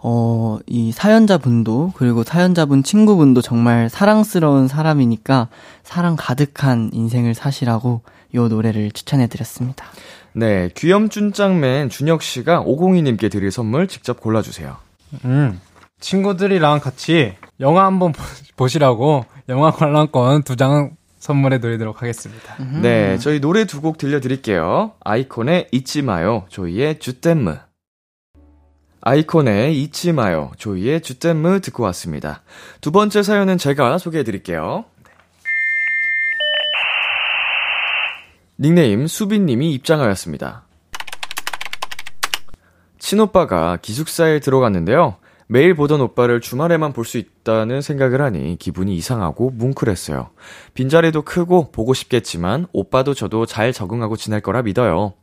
어, 0.00 0.58
이 0.66 0.92
사연자분도, 0.92 1.92
그리고 1.96 2.24
사연자분 2.24 2.82
친구분도 2.82 3.42
정말 3.42 3.88
사랑스러운 3.88 4.68
사람이니까 4.68 5.48
사랑 5.82 6.16
가득한 6.18 6.90
인생을 6.92 7.34
사시라고 7.34 8.02
요 8.34 8.48
노래를 8.48 8.90
추천해드렸습니다. 8.90 9.86
네, 10.32 10.68
귀염 10.76 11.08
쭌짱맨 11.08 11.88
준혁씨가 11.88 12.64
502님께 12.64 13.30
드릴 13.30 13.50
선물 13.50 13.86
직접 13.88 14.20
골라주세요. 14.20 14.76
음, 15.24 15.60
친구들이랑 16.00 16.80
같이 16.80 17.36
영화 17.60 17.84
한번 17.84 18.12
보시라고 18.56 19.24
영화 19.48 19.70
관람권 19.70 20.42
두 20.42 20.56
장 20.56 20.96
선물해 21.18 21.58
드리도록 21.60 22.00
하겠습니다. 22.00 22.54
음. 22.58 22.78
네, 22.80 23.18
저희 23.18 23.40
노래 23.40 23.64
두 23.64 23.80
곡 23.80 23.98
들려드릴게요. 23.98 24.92
아이콘의 25.00 25.68
잊지 25.72 26.02
마요, 26.02 26.44
조이의 26.48 27.00
주댐무. 27.00 27.56
아이콘의 29.00 29.80
잊지 29.82 30.12
마요, 30.12 30.52
조이의 30.58 31.00
주댐무 31.02 31.60
듣고 31.60 31.82
왔습니다. 31.84 32.42
두 32.80 32.92
번째 32.92 33.22
사연은 33.24 33.58
제가 33.58 33.98
소개해 33.98 34.22
드릴게요. 34.22 34.84
닉네임 38.60 39.06
수빈님이 39.08 39.72
입장하였습니다. 39.74 40.62
친오빠가 43.00 43.76
기숙사에 43.82 44.38
들어갔는데요. 44.40 45.16
매일 45.50 45.74
보던 45.74 46.00
오빠를 46.00 46.40
주말에만 46.40 46.92
볼 46.92 47.06
수 47.08 47.16
있다는 47.16 47.80
생각을 47.80 48.20
하니 48.20 48.58
기분이 48.58 48.94
이상하고 48.96 49.48
뭉클했어요. 49.54 50.28
빈자리도 50.74 51.22
크고 51.22 51.70
보고 51.70 51.94
싶겠지만 51.94 52.66
오빠도 52.74 53.14
저도 53.14 53.46
잘 53.46 53.72
적응하고 53.72 54.16
지낼 54.16 54.42
거라 54.42 54.60
믿어요. 54.60 55.14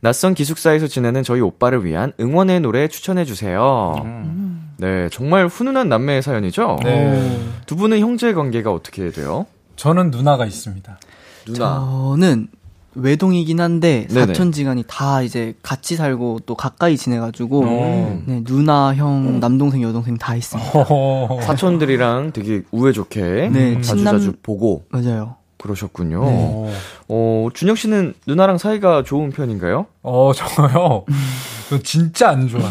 낯선 0.00 0.32
기숙사에서 0.32 0.86
지내는 0.86 1.22
저희 1.22 1.42
오빠를 1.42 1.84
위한 1.84 2.14
응원의 2.18 2.60
노래 2.60 2.88
추천해주세요. 2.88 4.00
음. 4.02 4.70
네, 4.78 5.10
정말 5.10 5.46
훈훈한 5.48 5.90
남매의 5.90 6.22
사연이죠? 6.22 6.78
네. 6.82 7.40
두 7.66 7.76
분은 7.76 8.00
형제 8.00 8.32
관계가 8.32 8.72
어떻게 8.72 9.10
돼요? 9.10 9.44
저는 9.76 10.10
누나가 10.10 10.46
있습니다. 10.46 10.98
누나. 11.44 11.86
저는 12.14 12.48
외동이긴 12.94 13.60
한데 13.60 14.06
네네. 14.08 14.26
사촌지간이 14.28 14.84
다 14.86 15.22
이제 15.22 15.54
같이 15.62 15.96
살고 15.96 16.40
또 16.46 16.54
가까이 16.54 16.96
지내가지고 16.96 17.60
음. 17.62 18.22
네, 18.26 18.44
누나 18.44 18.94
형 18.94 19.28
음. 19.28 19.40
남동생 19.40 19.82
여동생 19.82 20.16
다 20.16 20.36
있습니다. 20.36 20.70
사촌들이랑 21.44 22.32
되게 22.32 22.62
우애 22.72 22.92
좋게 22.92 23.50
네, 23.52 23.80
친남... 23.80 24.18
자주 24.18 24.32
보고 24.42 24.84
맞아요. 24.90 25.36
그러셨군요. 25.58 26.24
네. 26.26 26.70
어 27.08 27.48
준혁 27.54 27.78
씨는 27.78 28.12
누나랑 28.26 28.58
사이가 28.58 29.02
좋은 29.02 29.30
편인가요? 29.30 29.86
어 30.02 30.32
저요. 30.34 31.06
진짜 31.82 32.28
안 32.28 32.48
좋아요. 32.48 32.68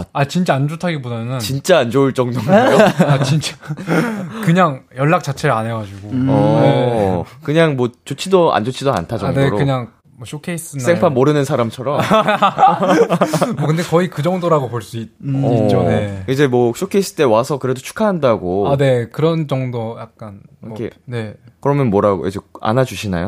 아, 0.00 0.04
아, 0.20 0.24
진짜 0.24 0.54
안 0.54 0.68
좋다기보다는 0.68 1.38
진짜 1.38 1.78
안 1.78 1.90
좋을 1.90 2.12
정도인가요? 2.12 2.78
아 3.08 3.22
진짜 3.22 3.56
그냥 4.44 4.84
연락 4.96 5.22
자체를 5.22 5.54
안 5.54 5.66
해가지고 5.66 6.08
음. 6.10 6.26
어, 6.28 7.24
네. 7.26 7.38
그냥 7.42 7.76
뭐 7.76 7.90
좋지도 8.04 8.52
안 8.52 8.64
좋지도 8.64 8.92
않다 8.92 9.18
정도로 9.18 9.46
아, 9.46 9.50
네, 9.50 9.56
그냥 9.56 9.92
뭐 10.18 10.24
쇼케이스 10.26 10.78
생판 10.80 11.12
모르는 11.12 11.44
사람처럼 11.44 12.00
뭐 13.58 13.66
근데 13.66 13.82
거의 13.82 14.08
그 14.08 14.22
정도라고 14.22 14.70
볼수 14.70 15.06
음. 15.22 15.54
있죠. 15.62 15.80
어, 15.80 15.88
네. 15.88 16.24
이제 16.30 16.46
뭐 16.46 16.72
쇼케이스 16.74 17.14
때 17.16 17.22
와서 17.22 17.58
그래도 17.58 17.80
축하한다고. 17.82 18.70
아네 18.72 19.08
그런 19.08 19.46
정도 19.46 19.98
약간 20.00 20.40
뭐, 20.62 20.74
이렇게 20.76 20.94
네 21.04 21.34
그러면 21.60 21.88
뭐라고 21.88 22.26
이제 22.26 22.40
안아주시나요? 22.62 23.26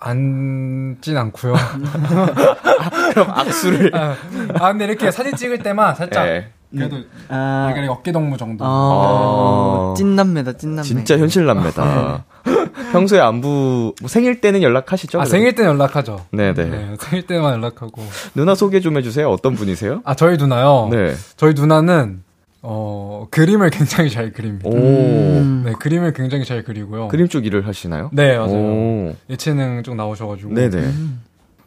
앉진 0.00 1.16
않고요. 1.16 1.54
그럼 3.12 3.30
악수를. 3.30 3.94
아, 3.96 4.14
아, 4.58 4.72
근데 4.72 4.84
이렇게 4.86 5.10
사진 5.10 5.34
찍을 5.36 5.60
때만 5.62 5.94
살짝. 5.94 6.26
네. 6.26 6.50
그래도 6.74 6.96
아... 7.28 7.70
어깨 7.90 8.12
동무 8.12 8.38
정도. 8.38 8.64
아... 8.66 9.92
찐남매다, 9.96 10.54
찐남매. 10.54 10.82
진짜 10.82 11.18
현실남매다. 11.18 12.24
네. 12.44 12.52
평소에 12.92 13.20
안부 13.20 13.94
뭐 14.00 14.08
생일 14.08 14.40
때는 14.40 14.62
연락하시죠? 14.62 15.20
아, 15.20 15.26
생일 15.26 15.54
때는 15.54 15.70
연락하죠. 15.72 16.24
네네. 16.30 16.54
네. 16.54 16.64
네, 16.64 16.96
생일 16.98 17.26
때만 17.26 17.52
연락하고. 17.54 18.02
누나 18.34 18.54
소개 18.54 18.80
좀 18.80 18.96
해주세요. 18.96 19.30
어떤 19.30 19.54
분이세요? 19.54 20.00
아 20.06 20.14
저희 20.14 20.38
누나요. 20.38 20.88
네. 20.90 21.14
저희 21.36 21.52
누나는 21.52 22.22
어, 22.62 23.26
그림을 23.30 23.70
굉장히 23.70 24.08
잘 24.08 24.32
그립니다. 24.32 24.68
음. 24.72 25.64
네, 25.66 25.72
그림을 25.78 26.12
굉장히 26.14 26.44
잘 26.44 26.62
그리고요. 26.62 27.08
그림 27.08 27.28
쪽 27.28 27.44
일을 27.44 27.66
하시나요? 27.66 28.08
네, 28.12 28.38
맞아요. 28.38 28.52
오. 28.56 29.14
예체능 29.28 29.82
쪽 29.82 29.96
나오셔가지고. 29.96 30.54
네네. 30.54 30.76
음. 30.76 31.22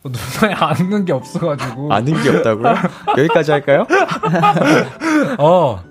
눈에 0.06 0.54
아는 0.54 1.04
게 1.04 1.12
없어가지고. 1.14 1.92
아는 1.92 2.14
게 2.24 2.30
없다고요? 2.30 2.76
여기까지 3.18 3.52
할까요? 3.52 3.86
어. 5.40 5.82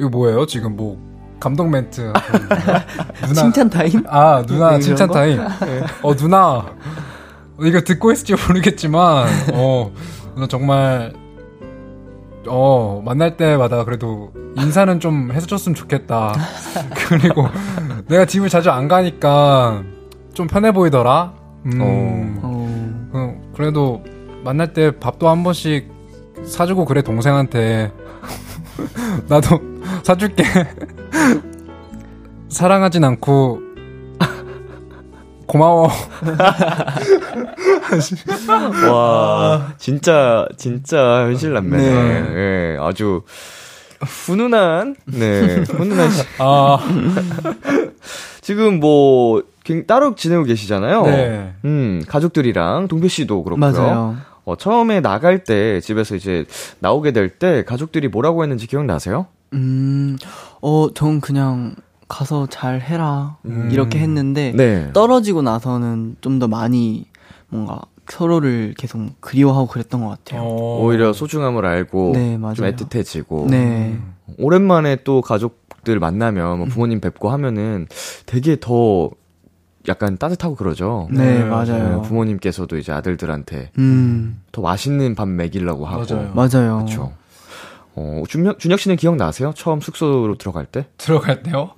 이거 0.00 0.08
뭐예요? 0.08 0.46
지금 0.46 0.74
뭐, 0.76 0.98
감독 1.38 1.68
멘트. 1.68 2.00
누나. 3.28 3.34
칭찬 3.34 3.68
타임? 3.68 4.02
아, 4.08 4.42
누나 4.46 4.70
네, 4.72 4.80
칭찬 4.80 5.08
타임. 5.10 5.38
네. 5.38 5.82
어, 6.02 6.16
누나. 6.16 6.64
이거 7.60 7.80
듣고 7.80 8.12
있을지 8.12 8.34
모르겠지만, 8.44 9.26
어, 9.54 9.92
누나 10.34 10.46
정말 10.46 11.12
어, 12.46 13.02
만날 13.04 13.36
때마다 13.36 13.84
그래도 13.84 14.30
인사는 14.56 15.00
좀 15.00 15.30
해줬으면 15.32 15.74
좋겠다. 15.74 16.34
그리고 17.08 17.48
내가 18.06 18.24
집을 18.24 18.48
자주 18.48 18.70
안 18.70 18.86
가니까 18.88 19.82
좀 20.34 20.46
편해 20.46 20.72
보이더라. 20.72 21.32
음. 21.66 21.80
어. 21.80 22.40
어. 22.42 23.08
어, 23.12 23.50
그래도 23.54 24.02
만날 24.44 24.72
때 24.72 24.90
밥도 24.96 25.28
한 25.28 25.42
번씩 25.42 25.88
사주고 26.44 26.84
그래, 26.84 27.02
동생한테. 27.02 27.90
나도 29.28 29.58
사줄게. 30.04 30.44
사랑하진 32.48 33.02
않고 33.04 33.60
고마워. 35.48 35.88
와, 38.92 39.68
진짜, 39.78 40.46
진짜 40.58 41.22
현실남매. 41.24 41.76
네. 41.76 42.20
네. 42.20 42.76
아주 42.78 43.22
훈훈한, 44.00 44.94
네, 45.06 45.62
훈훈한. 45.70 46.10
시... 46.10 46.22
아. 46.38 46.78
지금 48.42 48.78
뭐, 48.78 49.42
따로 49.86 50.14
지내고 50.14 50.44
계시잖아요. 50.44 51.02
네. 51.04 51.52
음, 51.64 52.04
가족들이랑 52.06 52.88
동표 52.88 53.08
씨도 53.08 53.42
그렇고 53.44 53.58
맞아요. 53.58 54.16
어, 54.44 54.56
처음에 54.56 55.00
나갈 55.00 55.44
때 55.44 55.80
집에서 55.80 56.14
이제 56.14 56.44
나오게 56.78 57.12
될 57.12 57.30
때 57.38 57.64
가족들이 57.64 58.08
뭐라고 58.08 58.42
했는지 58.42 58.66
기억나세요? 58.66 59.26
음, 59.54 60.16
어, 60.62 60.88
전 60.94 61.20
그냥 61.20 61.74
가서 62.08 62.46
잘 62.48 62.80
해라 62.80 63.36
음. 63.44 63.68
이렇게 63.70 63.98
했는데 64.00 64.52
네. 64.56 64.90
떨어지고 64.94 65.42
나서는 65.42 66.16
좀 66.22 66.38
더 66.38 66.46
많이 66.46 67.04
뭔가 67.48 67.80
서로를 68.08 68.72
계속 68.78 69.04
그리워하고 69.20 69.66
그랬던 69.66 70.00
것 70.02 70.10
같아요. 70.10 70.42
오. 70.42 70.44
어. 70.44 70.84
오히려 70.84 71.12
소중함을 71.12 71.66
알고 71.66 72.12
네, 72.14 72.38
좀 72.54 72.64
애틋해지고 72.66 73.46
네. 73.46 73.98
음. 73.98 74.14
오랜만에 74.38 74.98
또 75.02 75.20
가족들 75.20 75.98
만나면 75.98 76.58
뭐 76.58 76.66
부모님 76.68 77.00
뵙고 77.00 77.30
하면은 77.32 77.88
되게 78.24 78.56
더 78.60 79.10
약간 79.88 80.16
따뜻하고 80.16 80.54
그러죠. 80.54 81.08
네, 81.10 81.40
네 81.40 81.44
맞아요. 81.44 82.02
네, 82.02 82.08
부모님께서도 82.08 82.78
이제 82.78 82.92
아들들한테 82.92 83.72
음. 83.78 84.40
더 84.52 84.62
맛있는 84.62 85.16
밥 85.16 85.26
먹이려고 85.26 85.86
하고 85.86 86.04
맞아요. 86.08 86.32
맞아요. 86.34 86.84
그렇죠. 86.84 87.12
어, 88.00 88.22
준혁, 88.28 88.60
준혁 88.60 88.78
씨는 88.78 88.96
기억나세요? 88.96 89.52
처음 89.56 89.80
숙소로 89.80 90.36
들어갈 90.38 90.66
때? 90.66 90.86
들어갈 90.98 91.42
때요? 91.42 91.72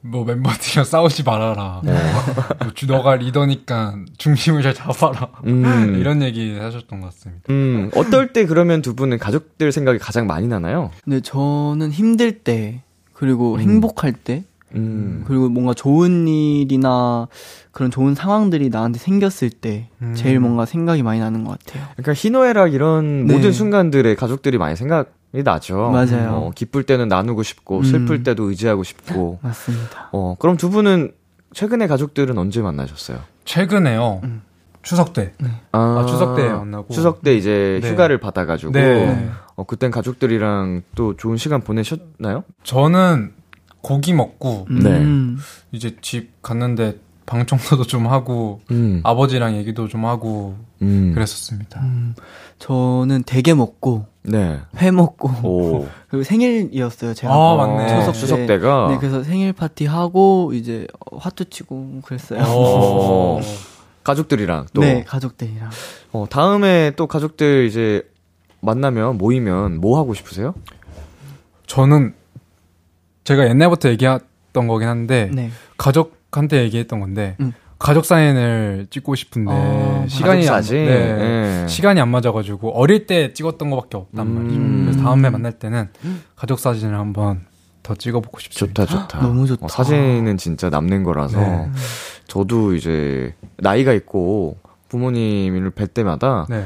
뭐 0.00 0.24
멤버들이랑 0.24 0.84
싸우지 0.84 1.22
말아라. 1.22 1.80
네. 1.84 1.92
뭐 1.92 2.72
너가 2.96 3.14
리더니까 3.14 3.94
중심을 4.18 4.62
잘 4.64 4.74
잡아라. 4.74 5.28
음. 5.46 5.96
이런 6.00 6.20
얘기 6.22 6.58
하셨던 6.58 7.00
것 7.00 7.06
같습니다. 7.10 7.44
음. 7.50 7.92
어떨 7.94 8.32
때 8.32 8.44
그러면 8.44 8.82
두 8.82 8.96
분은 8.96 9.18
가족들 9.20 9.70
생각이 9.70 10.00
가장 10.00 10.26
많이 10.26 10.48
나나요? 10.48 10.90
근데 11.04 11.18
네, 11.18 11.22
저는 11.22 11.92
힘들 11.92 12.38
때 12.40 12.82
그리고 13.12 13.54
음. 13.54 13.60
행복할 13.60 14.12
때 14.12 14.42
음. 14.74 15.22
그리고 15.28 15.48
뭔가 15.48 15.72
좋은 15.74 16.26
일이나 16.26 17.28
그런 17.70 17.92
좋은 17.92 18.16
상황들이 18.16 18.70
나한테 18.70 18.98
생겼을 18.98 19.50
때 19.50 19.86
제일 20.16 20.36
음. 20.38 20.42
뭔가 20.42 20.64
생각이 20.64 21.04
많이 21.04 21.20
나는 21.20 21.44
것 21.44 21.56
같아요. 21.60 21.84
그러니까 21.92 22.14
희노애락 22.14 22.72
이런 22.74 23.26
네. 23.26 23.34
모든 23.36 23.52
순간들에 23.52 24.16
가족들이 24.16 24.58
많이 24.58 24.74
생각 24.74 25.12
이 25.34 25.42
나죠. 25.42 25.90
맞아요. 25.90 26.30
어, 26.32 26.50
기쁠 26.54 26.82
때는 26.82 27.08
나누고 27.08 27.42
싶고 27.42 27.82
슬플 27.84 28.16
음. 28.16 28.22
때도 28.22 28.50
의지하고 28.50 28.84
싶고. 28.84 29.38
맞습니다. 29.40 30.10
어, 30.12 30.34
그럼 30.38 30.58
두 30.58 30.68
분은 30.68 31.12
최근에 31.54 31.86
가족들은 31.86 32.36
언제 32.36 32.60
만나셨어요? 32.60 33.18
최근에요. 33.46 34.20
음. 34.24 34.42
추석 34.82 35.12
때. 35.14 35.32
네. 35.38 35.48
아, 35.72 35.78
아, 36.02 36.06
추석 36.06 36.36
때 36.36 36.48
만나고. 36.50 36.92
추석 36.92 37.22
때 37.22 37.34
이제 37.34 37.80
네. 37.82 37.90
휴가를 37.90 38.18
받아가지고. 38.18 38.72
네. 38.72 39.06
네. 39.06 39.30
어, 39.54 39.64
그땐 39.64 39.90
가족들이랑 39.90 40.82
또 40.94 41.16
좋은 41.16 41.38
시간 41.38 41.62
보내셨나요? 41.62 42.44
저는 42.62 43.32
고기 43.80 44.12
먹고. 44.12 44.66
음. 44.70 44.78
네. 45.36 45.42
이제 45.74 45.96
집 46.02 46.42
갔는데 46.42 46.98
방 47.24 47.46
청소도 47.46 47.84
좀 47.84 48.06
하고 48.06 48.60
음. 48.70 49.00
아버지랑 49.02 49.56
얘기도 49.56 49.88
좀 49.88 50.04
하고 50.04 50.58
음. 50.82 51.12
그랬었습니다. 51.14 51.80
음. 51.80 52.14
저는 52.58 53.22
대게 53.22 53.54
먹고 53.54 54.11
네. 54.22 54.60
회 54.78 54.90
먹고 54.90 55.28
오. 55.42 55.88
그리고 56.08 56.22
생일이었어요 56.24 57.14
제가 57.14 57.32
아, 57.32 57.54
맞네. 57.56 57.88
추석 57.88 58.12
네. 58.12 58.12
추석 58.18 58.36
때가 58.46 58.88
네 58.90 58.98
그래서 58.98 59.22
생일 59.22 59.52
파티 59.52 59.86
하고 59.86 60.52
이제 60.54 60.86
화투 61.18 61.46
치고 61.46 61.74
뭐 61.74 62.00
그랬어요. 62.02 62.42
오. 62.42 63.40
가족들이랑 64.04 64.66
또 64.72 64.80
네, 64.80 65.04
가족들이랑. 65.04 65.70
어, 66.12 66.26
다음에 66.28 66.92
또 66.96 67.06
가족들 67.06 67.66
이제 67.66 68.02
만나면 68.60 69.16
모이면 69.16 69.80
뭐 69.80 69.96
하고 69.98 70.12
싶으세요? 70.12 70.54
저는 71.68 72.12
제가 73.22 73.48
옛날부터 73.48 73.90
얘기했던 73.90 74.66
거긴 74.66 74.88
한데 74.88 75.30
네. 75.32 75.50
가족한테 75.76 76.62
얘기했던 76.64 76.98
건데 76.98 77.36
음. 77.38 77.52
가족 77.82 78.04
사진을 78.04 78.86
찍고 78.90 79.16
싶은데 79.16 79.50
아, 79.52 80.04
시간이 80.06 80.48
안, 80.48 80.62
네, 80.62 80.86
네. 80.86 81.66
시간이 81.68 82.00
안 82.00 82.08
맞아가지고 82.10 82.74
어릴 82.78 83.06
때 83.08 83.32
찍었던 83.32 83.70
것밖에 83.70 83.96
없단 83.96 84.24
음. 84.26 84.34
말이죠. 84.34 84.84
그래서 84.84 85.00
다음에 85.02 85.30
만날 85.30 85.52
때는 85.58 85.88
가족 86.36 86.60
사진을 86.60 86.96
한번 86.96 87.40
더 87.82 87.96
찍어보고 87.96 88.38
싶습니다. 88.38 88.86
좋다 88.86 89.02
좋다. 89.02 89.18
아, 89.18 89.22
너무 89.22 89.48
좋다. 89.48 89.64
어, 89.64 89.68
사진은 89.68 90.36
진짜 90.36 90.70
남는 90.70 91.02
거라서 91.02 91.40
네. 91.40 91.70
저도 92.28 92.76
이제 92.76 93.34
나이가 93.58 93.92
있고 93.92 94.58
부모님을 94.88 95.70
뵐 95.72 95.88
때마다 95.92 96.46
네. 96.48 96.64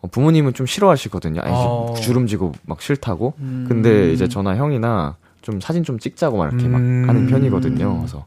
어, 0.00 0.06
부모님은 0.10 0.54
좀 0.54 0.64
싫어하시거든요. 0.66 1.42
아이 1.44 1.52
어. 1.52 1.94
주름지고 2.00 2.52
막 2.64 2.80
싫다고. 2.80 3.34
음. 3.38 3.66
근데 3.68 4.14
이제 4.14 4.28
저나 4.28 4.56
형이나 4.56 5.16
좀 5.42 5.60
사진 5.60 5.84
좀 5.84 5.98
찍자고 5.98 6.38
막 6.38 6.48
이렇게 6.54 6.64
음. 6.66 6.70
막 6.70 6.78
하는 7.10 7.26
편이거든요. 7.26 7.98
그래서 7.98 8.24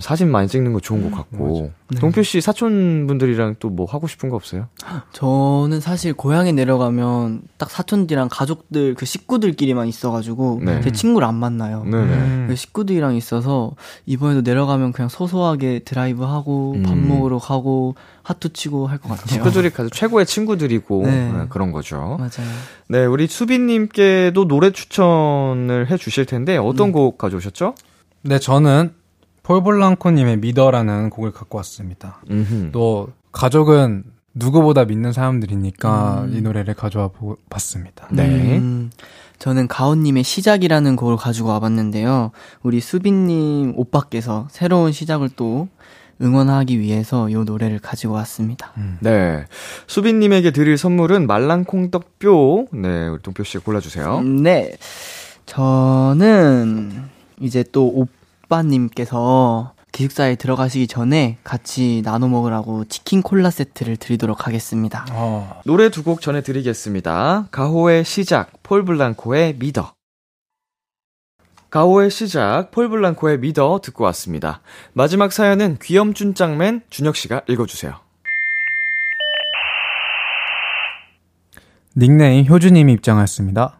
사진 0.00 0.30
많이 0.30 0.48
찍는 0.48 0.72
거 0.72 0.80
좋은 0.80 1.00
것 1.02 1.08
음, 1.08 1.12
같고 1.14 1.72
네. 1.88 1.98
동표 2.00 2.22
씨 2.24 2.40
사촌 2.40 3.06
분들이랑 3.06 3.54
또 3.60 3.68
뭐 3.78 3.86
하고 3.88 4.08
싶은 4.08 4.28
거 4.28 4.34
없어요? 4.34 4.66
저는 5.12 5.80
사실 5.80 6.12
고향에 6.14 6.50
내려가면 6.52 7.42
딱 7.58 7.70
사촌들이랑 7.70 8.28
가족들 8.32 8.94
그 8.94 9.04
식구들끼리만 9.06 9.86
있어가지고 9.86 10.62
네. 10.64 10.80
제 10.80 10.90
친구를 10.90 11.28
안 11.28 11.34
만나요. 11.36 11.84
네. 11.84 11.90
네. 11.90 11.96
음. 12.12 12.46
그 12.48 12.56
식구들이랑 12.56 13.14
있어서 13.14 13.76
이번에도 14.06 14.40
내려가면 14.40 14.92
그냥 14.92 15.08
소소하게 15.10 15.80
드라이브 15.84 16.24
하고 16.24 16.72
음. 16.76 16.82
밥 16.82 16.96
먹으러 16.98 17.38
가고 17.38 17.94
핫도 18.24 18.48
치고 18.48 18.86
할 18.88 18.98
것 18.98 19.10
같아요. 19.10 19.26
식구들이 19.26 19.70
가장 19.70 19.90
최고의 19.90 20.24
친구들이고 20.26 21.02
네. 21.04 21.30
네, 21.32 21.46
그런 21.50 21.70
거죠. 21.70 22.16
맞아요. 22.18 22.48
네 22.88 23.04
우리 23.04 23.26
수빈님께도 23.28 24.48
노래 24.48 24.72
추천을 24.72 25.88
해주실 25.90 26.24
텐데 26.26 26.56
어떤 26.56 26.88
음. 26.88 26.92
곡 26.92 27.18
가져오셨죠? 27.18 27.74
네 28.22 28.40
저는 28.40 28.92
폴볼랑코님의 29.48 30.36
믿어라는 30.40 31.08
곡을 31.08 31.30
갖고 31.30 31.56
왔습니다. 31.58 32.20
음흠. 32.30 32.68
또 32.72 33.08
가족은 33.32 34.04
누구보다 34.34 34.84
믿는 34.84 35.14
사람들이니까 35.14 36.24
음. 36.26 36.36
이 36.36 36.42
노래를 36.42 36.74
가져와 36.74 37.08
보, 37.08 37.34
봤습니다. 37.48 38.06
네. 38.12 38.58
음. 38.58 38.90
저는 39.38 39.66
가온님의 39.66 40.22
시작이라는 40.22 40.96
곡을 40.96 41.16
가지고 41.16 41.48
와봤는데요. 41.48 42.30
우리 42.62 42.80
수빈님 42.80 43.72
오빠께서 43.76 44.48
새로운 44.50 44.92
시작을 44.92 45.30
또 45.34 45.68
응원하기 46.20 46.78
위해서 46.78 47.30
이 47.30 47.34
노래를 47.34 47.78
가지고 47.78 48.14
왔습니다. 48.14 48.72
음. 48.76 48.98
네. 49.00 49.46
수빈님에게 49.86 50.50
드릴 50.50 50.76
선물은 50.76 51.26
말랑콩떡뼈. 51.26 52.66
네, 52.72 53.06
우리 53.08 53.22
동표씨 53.22 53.58
골라주세요. 53.58 54.18
음, 54.18 54.42
네. 54.42 54.76
저는 55.46 57.04
이제 57.40 57.64
또 57.72 58.08
오빠님께서 58.48 59.74
기숙사에 59.92 60.36
들어가시기 60.36 60.86
전에 60.86 61.38
같이 61.44 62.02
나눠 62.04 62.28
먹으라고 62.28 62.84
치킨 62.86 63.22
콜라 63.22 63.50
세트를 63.50 63.96
드리도록 63.96 64.46
하겠습니다. 64.46 65.06
어. 65.12 65.60
노래 65.64 65.90
두 65.90 66.02
곡 66.02 66.20
전해드리겠습니다. 66.20 67.48
가호의 67.50 68.04
시작, 68.04 68.50
폴 68.62 68.84
블랑코의 68.84 69.56
미더. 69.58 69.94
가오의 71.70 72.10
시작, 72.10 72.70
폴 72.70 72.88
블랑코의 72.88 73.38
미더 73.40 73.80
듣고 73.82 74.04
왔습니다. 74.04 74.62
마지막 74.92 75.32
사연은 75.32 75.78
귀염준 75.82 76.34
짱맨 76.34 76.82
준혁씨가 76.90 77.42
읽어주세요. 77.48 77.94
닉네임 81.96 82.46
효주님이 82.48 82.92
입장하였습니다. 82.94 83.77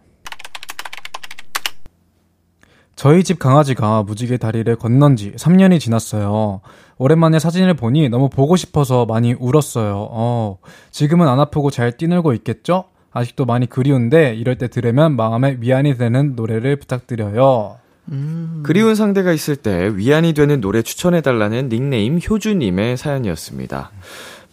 저희 2.98 3.22
집 3.22 3.38
강아지가 3.38 4.02
무지개 4.02 4.38
다리를 4.38 4.74
건넌 4.74 5.14
지 5.14 5.30
3년이 5.30 5.78
지났어요. 5.78 6.62
오랜만에 6.96 7.38
사진을 7.38 7.74
보니 7.74 8.08
너무 8.08 8.28
보고 8.28 8.56
싶어서 8.56 9.06
많이 9.06 9.34
울었어요. 9.38 10.08
어, 10.10 10.58
지금은 10.90 11.28
안 11.28 11.38
아프고 11.38 11.70
잘 11.70 11.92
뛰놀고 11.96 12.32
있겠죠? 12.34 12.86
아직도 13.12 13.44
많이 13.44 13.68
그리운데 13.68 14.34
이럴 14.34 14.58
때 14.58 14.66
들으면 14.66 15.14
마음에 15.14 15.58
위안이 15.60 15.96
되는 15.96 16.34
노래를 16.34 16.74
부탁드려요. 16.74 17.76
음. 18.10 18.64
그리운 18.66 18.96
상대가 18.96 19.30
있을 19.32 19.54
때 19.54 19.92
위안이 19.94 20.32
되는 20.32 20.60
노래 20.60 20.82
추천해달라는 20.82 21.68
닉네임 21.68 22.18
효주님의 22.18 22.96
사연이었습니다. 22.96 23.92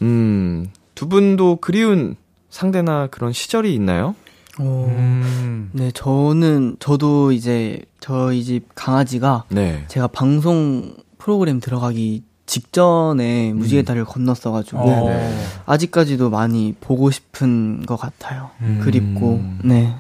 음, 0.03 0.67
두 0.93 1.07
분도 1.09 1.55
그리운 1.55 2.15
상대나 2.51 3.07
그런 3.09 3.33
시절이 3.33 3.73
있나요? 3.73 4.13
오, 4.59 4.63
어, 4.63 4.87
음. 4.87 5.69
네, 5.73 5.91
저는, 5.91 6.77
저도 6.79 7.31
이제 7.33 7.81
저희 7.99 8.43
집 8.43 8.67
강아지가 8.75 9.43
네. 9.49 9.83
제가 9.89 10.07
방송 10.07 10.95
프로그램 11.17 11.59
들어가기 11.59 12.23
직전에 12.45 13.51
음. 13.51 13.57
무지개 13.57 13.81
다리를 13.83 14.03
음. 14.03 14.07
건넜어가지고 14.07 14.79
어. 14.79 14.85
네, 15.09 15.13
네 15.17 15.43
아직까지도 15.65 16.29
많이 16.29 16.73
보고 16.79 17.11
싶은 17.11 17.85
것 17.85 17.97
같아요. 17.97 18.51
음. 18.61 18.79
그립고, 18.81 19.43
네. 19.63 19.93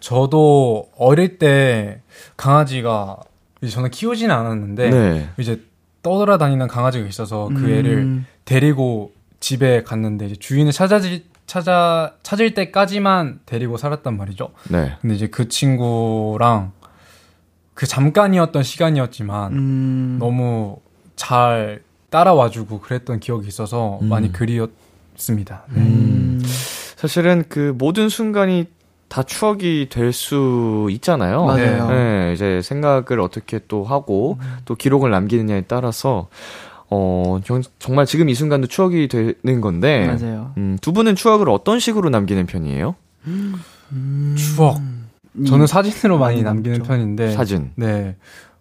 저도 0.00 0.88
어릴 0.96 1.38
때 1.38 2.00
강아지가 2.36 3.18
이제 3.60 3.72
저는 3.72 3.90
키우진 3.90 4.30
않았는데 4.30 4.90
네. 4.90 5.28
이제 5.38 5.60
떠돌아다니는 6.02 6.68
강아지가 6.68 7.06
있어서 7.08 7.48
그 7.54 7.68
애를 7.70 7.98
음. 7.98 8.26
데리고 8.46 9.12
집에 9.40 9.82
갔는데 9.82 10.32
주인을 10.34 10.72
찾아지, 10.72 11.24
찾아 11.46 12.14
찾을 12.22 12.54
때까지만 12.54 13.40
데리고 13.46 13.76
살았단 13.76 14.16
말이죠. 14.16 14.50
네. 14.68 14.96
근데 15.00 15.14
이제 15.14 15.28
그 15.28 15.48
친구랑 15.48 16.72
그 17.74 17.86
잠깐이었던 17.86 18.62
시간이었지만 18.62 19.52
음... 19.52 20.16
너무 20.18 20.78
잘 21.14 21.82
따라와주고 22.10 22.80
그랬던 22.80 23.20
기억이 23.20 23.46
있어서 23.48 23.98
음... 24.02 24.08
많이 24.08 24.32
그리웠습니다. 24.32 25.62
네. 25.70 25.80
음... 25.80 26.42
사실은 26.96 27.44
그 27.48 27.74
모든 27.74 28.08
순간이 28.08 28.66
다 29.08 29.22
추억이 29.22 29.88
될 29.88 30.12
수 30.12 30.88
있잖아요. 30.90 31.44
맞아요. 31.44 31.88
네, 31.90 32.32
이제 32.34 32.60
생각을 32.60 33.20
어떻게 33.20 33.60
또 33.68 33.84
하고 33.84 34.36
음. 34.40 34.56
또 34.64 34.74
기록을 34.74 35.12
남기느냐에 35.12 35.62
따라서 35.68 36.26
어, 36.90 37.40
정말 37.78 38.06
지금 38.06 38.28
이 38.28 38.34
순간도 38.34 38.68
추억이 38.68 39.08
되는 39.08 39.60
건데. 39.60 40.06
맞아요. 40.06 40.52
음, 40.56 40.78
두 40.80 40.92
분은 40.92 41.16
추억을 41.16 41.48
어떤 41.50 41.78
식으로 41.80 42.10
남기는 42.10 42.46
편이에요? 42.46 42.94
음... 43.26 44.34
추억. 44.36 44.78
저는 45.46 45.66
사진으로 45.66 46.16
음. 46.18 46.20
많이 46.20 46.42
남기는 46.42 46.78
남죠. 46.78 46.88
편인데. 46.90 47.32
사진. 47.32 47.72
네. 47.74 48.16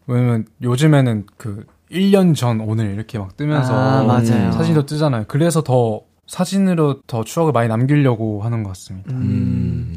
왜냐면 0.07 0.45
요즘에는 0.61 1.25
그 1.37 1.65
1년 1.91 2.35
전 2.35 2.59
오늘 2.59 2.93
이렇게 2.93 3.17
막 3.17 3.37
뜨면서 3.37 3.73
아, 4.09 4.25
사진도 4.51 4.85
뜨잖아요. 4.85 5.25
그래서 5.27 5.61
더 5.63 6.01
사진으로 6.27 7.01
더 7.07 7.23
추억을 7.23 7.53
많이 7.53 7.69
남기려고 7.69 8.43
하는 8.43 8.63
것 8.63 8.69
같습니다. 8.71 9.11
음. 9.13 9.21
음. 9.21 9.95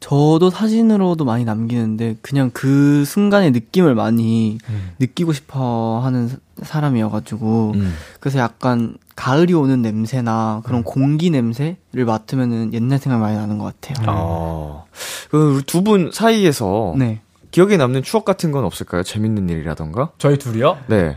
저도 0.00 0.50
사진으로도 0.50 1.24
많이 1.24 1.44
남기는데 1.44 2.16
그냥 2.22 2.50
그 2.52 3.04
순간의 3.04 3.50
느낌을 3.50 3.94
많이 3.94 4.58
음. 4.68 4.90
느끼고 4.98 5.32
싶어 5.32 6.00
하는 6.04 6.30
사람이어가지고 6.62 7.72
음. 7.74 7.94
그래서 8.20 8.38
약간 8.38 8.96
가을이 9.16 9.52
오는 9.54 9.82
냄새나 9.82 10.62
그런 10.64 10.80
음. 10.80 10.84
공기 10.84 11.30
냄새를 11.30 11.76
맡으면은 12.06 12.72
옛날 12.74 12.98
생각 13.00 13.18
많이 13.18 13.36
나는 13.36 13.58
것 13.58 13.74
같아요. 13.80 14.04
아. 14.06 14.84
그 15.30 15.62
두 15.66 15.82
분 15.82 16.10
사이에서 16.12 16.94
네. 16.96 17.20
기억에 17.50 17.76
남는 17.76 18.02
추억 18.04 18.24
같은 18.24 18.52
건 18.52 18.64
없을까요? 18.64 19.02
재밌는 19.02 19.48
일이라던가? 19.48 20.10
저희 20.18 20.36
둘이요? 20.38 20.78
네. 20.86 21.16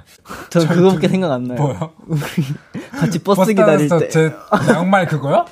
전 0.50 0.67
그거밖에 0.67 1.02
둘... 1.02 1.10
생각 1.10 1.32
안 1.32 1.44
나요. 1.44 1.58
뭐요? 1.60 1.91
우리 2.08 2.20
같이 2.91 3.20
버스, 3.20 3.41
버스 3.41 3.54
기다릴 3.54 3.89
때. 3.89 4.08
제 4.10 4.34
양말 4.76 5.08
그거요? 5.08 5.46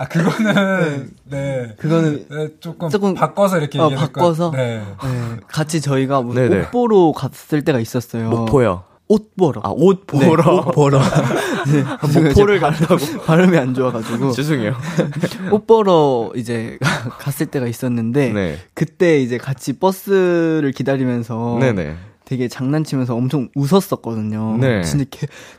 아 0.00 0.04
그거는 0.06 1.10
네. 1.24 1.66
네, 1.66 1.74
그거는 1.78 2.24
네, 2.30 2.48
조금, 2.60 2.88
조금 2.88 3.12
바꿔서 3.12 3.58
이렇게 3.58 3.78
어, 3.78 3.90
바꿔서 3.90 4.50
네. 4.50 4.78
네. 5.04 5.36
같이 5.46 5.82
저희가 5.82 6.22
뭐옷 6.22 6.36
네, 6.38 6.48
네. 6.48 6.70
보러 6.70 7.12
갔을 7.14 7.62
때가 7.62 7.78
있었어요. 7.80 8.30
목포요. 8.30 8.84
옷 9.08 9.36
보러. 9.36 9.60
아, 9.62 9.70
옷 9.76 10.06
보러. 10.06 10.24
네, 10.24 10.32
옷 10.60 10.64
보러. 10.70 11.00
네, 11.66 12.20
목포를 12.22 12.60
간다고? 12.60 12.96
발음이 13.26 13.58
안 13.58 13.74
좋아가지고. 13.74 14.30
죄송해요. 14.30 14.74
옷 15.52 15.66
보러 15.66 16.30
이제 16.36 16.78
갔을 17.18 17.46
때가 17.46 17.66
있었는데, 17.66 18.30
네. 18.32 18.58
그때 18.72 19.18
이제 19.20 19.36
같이 19.36 19.74
버스를 19.80 20.72
기다리면서 20.74 21.58
네네. 21.60 21.96
되게 22.24 22.46
장난치면서 22.46 23.16
엄청 23.16 23.48
웃었었거든요. 23.56 24.58
네. 24.60 24.84
진짜, 24.84 25.04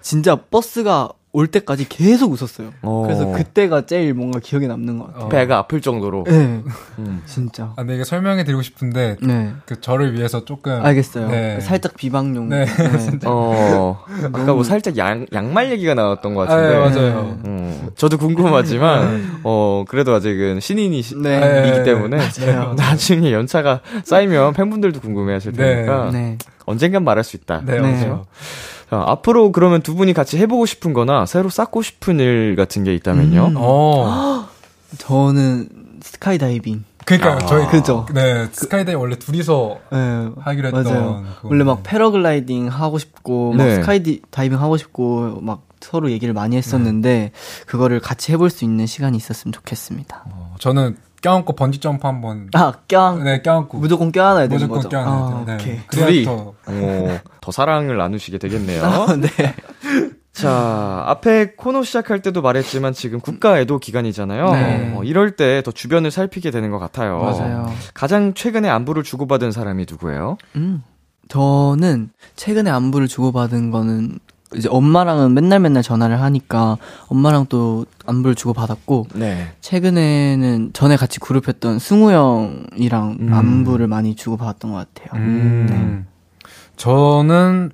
진짜 0.02 0.36
버스가 0.50 1.10
올 1.34 1.48
때까지 1.48 1.88
계속 1.88 2.32
웃었어요. 2.34 2.74
어. 2.82 3.04
그래서 3.06 3.28
그때가 3.32 3.86
제일 3.86 4.14
뭔가 4.14 4.40
기억에 4.40 4.68
남는 4.68 5.00
것 5.00 5.08
같아요. 5.14 5.30
배가 5.30 5.58
아플 5.60 5.80
정도로. 5.80 6.26
네. 6.28 6.62
음. 7.00 7.22
진짜. 7.26 7.68
아, 7.76 7.76
근데 7.78 7.96
이게 7.96 8.04
설명해 8.04 8.44
드리고 8.44 8.62
싶은데, 8.62 9.16
네. 9.22 9.54
그 9.66 9.80
저를 9.80 10.14
위해서 10.16 10.44
조금. 10.44 10.84
알겠어요. 10.84 11.30
네. 11.30 11.62
살짝 11.62 11.96
비방용. 11.96 12.50
네. 12.50 12.66
네. 12.66 12.68
어. 13.26 14.00
아까 14.26 14.54
뭐 14.54 14.64
살짝 14.64 14.98
양, 14.98 15.26
양말 15.32 15.72
얘기가 15.72 15.94
나왔던 15.94 16.36
것 16.36 16.48
같은데. 16.50 16.64
아, 16.64 16.68
예, 16.86 16.90
네, 16.90 16.96
맞아요. 17.12 17.22
음. 17.46 17.90
저도 17.96 18.18
궁금하지만, 18.18 19.16
네. 19.18 19.24
어, 19.46 19.86
그래도 19.88 20.14
아직은 20.14 20.60
신인이기 20.60 21.16
네. 21.24 21.40
네. 21.40 21.84
때문에. 21.84 22.18
맞아요. 22.18 22.74
나중에 22.76 23.32
연차가 23.32 23.80
쌓이면 24.04 24.52
팬분들도 24.54 25.00
궁금해 25.00 25.34
하실 25.34 25.54
네. 25.54 25.76
테니까. 25.86 26.12
언젠간 26.66 27.04
말할 27.06 27.24
수 27.24 27.38
있다. 27.38 27.62
네, 27.66 27.80
맞아요. 27.80 28.26
자, 28.92 29.02
앞으로 29.08 29.54
그러면 29.54 29.82
두 29.82 29.96
분이 29.96 30.12
같이 30.12 30.38
해보고 30.38 30.66
싶은 30.66 30.92
거나 30.92 31.26
새로 31.26 31.48
쌓고 31.50 31.82
싶은 31.82 32.20
일 32.20 32.58
같은 32.58 32.84
게 32.84 32.94
있다면요? 32.94 33.48
음. 33.52 33.54
어. 33.56 34.50
저는 35.00 35.70
스카이다이빙. 36.02 36.84
그니까 37.06 37.36
아. 37.36 37.40
저희 37.40 37.68
그죠. 37.68 38.06
네 38.14 38.48
스카이다이 38.52 38.96
원래 38.96 39.16
둘이서 39.18 39.80
네, 39.94 40.30
하기로 40.38 40.68
했던 40.68 40.84
맞아요. 40.84 41.24
그 41.42 41.48
원래 41.50 41.64
막 41.64 41.82
패러글라이딩 41.84 42.68
하고 42.68 43.00
싶고 43.00 43.56
네. 43.58 43.64
막 43.64 43.76
스카이 43.82 44.02
다이빙 44.30 44.60
하고 44.62 44.76
싶고 44.78 45.40
막 45.42 45.62
서로 45.80 46.12
얘기를 46.12 46.34
많이 46.34 46.56
했었는데 46.58 47.10
네. 47.10 47.32
그거를 47.66 48.02
같이 48.02 48.32
해볼 48.34 48.50
수 48.52 48.66
있는 48.66 48.86
시간이 48.88 49.16
있었으면 49.18 49.52
좋겠습니다. 49.54 50.26
어, 50.32 50.56
저는 50.60 50.96
껴안고 51.22 51.54
번지 51.54 51.80
점프 51.80 52.06
한번 52.08 52.50
아 52.54 52.74
껴안 52.88 53.24
네 53.24 53.42
껴안고 53.42 53.78
무조건 53.78 54.12
껴안아야 54.12 54.48
되는 54.48 54.68
무조건 54.68 54.78
거죠. 54.78 54.90
껴안아야 54.90 55.16
아, 55.16 55.46
네. 55.46 55.80
둘이 55.90 56.26
더... 56.26 56.54
어, 56.66 57.20
더 57.40 57.52
사랑을 57.52 57.98
나누시게 57.98 58.38
되겠네요. 58.40 58.84
아, 58.84 59.16
네. 59.16 59.28
자 60.34 61.04
앞에 61.08 61.54
코너 61.56 61.84
시작할 61.84 62.22
때도 62.22 62.42
말했지만 62.42 62.94
지금 62.94 63.20
국가 63.20 63.60
애도 63.60 63.78
기간이잖아요. 63.80 64.52
네. 64.52 64.94
어, 64.98 65.04
이럴 65.04 65.36
때 65.36 65.62
더 65.64 65.72
주변을 65.72 66.10
살피게 66.10 66.50
되는 66.50 66.72
것 66.72 66.80
같아요. 66.80 67.20
맞아요. 67.20 67.72
가장 67.94 68.34
최근에 68.34 68.68
안부를 68.70 69.04
주고받은 69.04 69.52
사람이 69.52 69.86
누구예요? 69.90 70.38
음 70.56 70.84
저는 71.28 72.10
최근에 72.36 72.70
안부를 72.72 73.08
주고받은 73.08 73.70
거는 73.70 74.18
이제 74.56 74.68
엄마랑은 74.70 75.34
맨날 75.34 75.60
맨날 75.60 75.82
전화를 75.84 76.22
하니까 76.22 76.78
엄마랑 77.08 77.46
또 77.48 77.86
안부를 78.06 78.36
주고 78.36 78.54
받았고 78.54 79.08
네. 79.16 79.54
최근에는 79.62 80.72
전에 80.74 80.98
같이 80.98 81.20
그룹했던 81.20 81.80
승우 81.80 82.12
형이랑 82.12 83.18
음. 83.22 83.34
안부를 83.34 83.88
많이 83.88 84.16
주고 84.16 84.38
받았던 84.38 84.72
것 84.72 84.94
같아요. 84.96 85.22
음. 85.22 85.68
네. 86.06 86.50
저는 86.76 87.72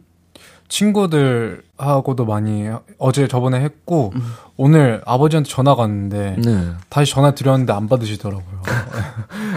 친구들하고도 0.70 2.26
많이 2.26 2.68
어제 3.00 3.28
저번에 3.30 3.62
했고 3.62 4.12
음. 4.16 4.22
오늘 4.58 5.02
아버지한테 5.06 5.50
전화가 5.50 5.84
왔는데 5.84 6.36
네. 6.44 6.68
다시 6.90 7.12
전화 7.14 7.32
드렸는데 7.34 7.72
안 7.74 7.88
받으시더라고요. 7.88 8.62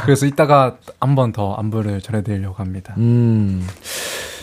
그래서 0.04 0.24
이따가 0.26 0.76
한 1.00 1.14
번 1.16 1.32
더 1.32 1.54
안부를 1.54 2.00
전해드리려고 2.00 2.54
합니다. 2.56 2.94
음. 2.96 3.66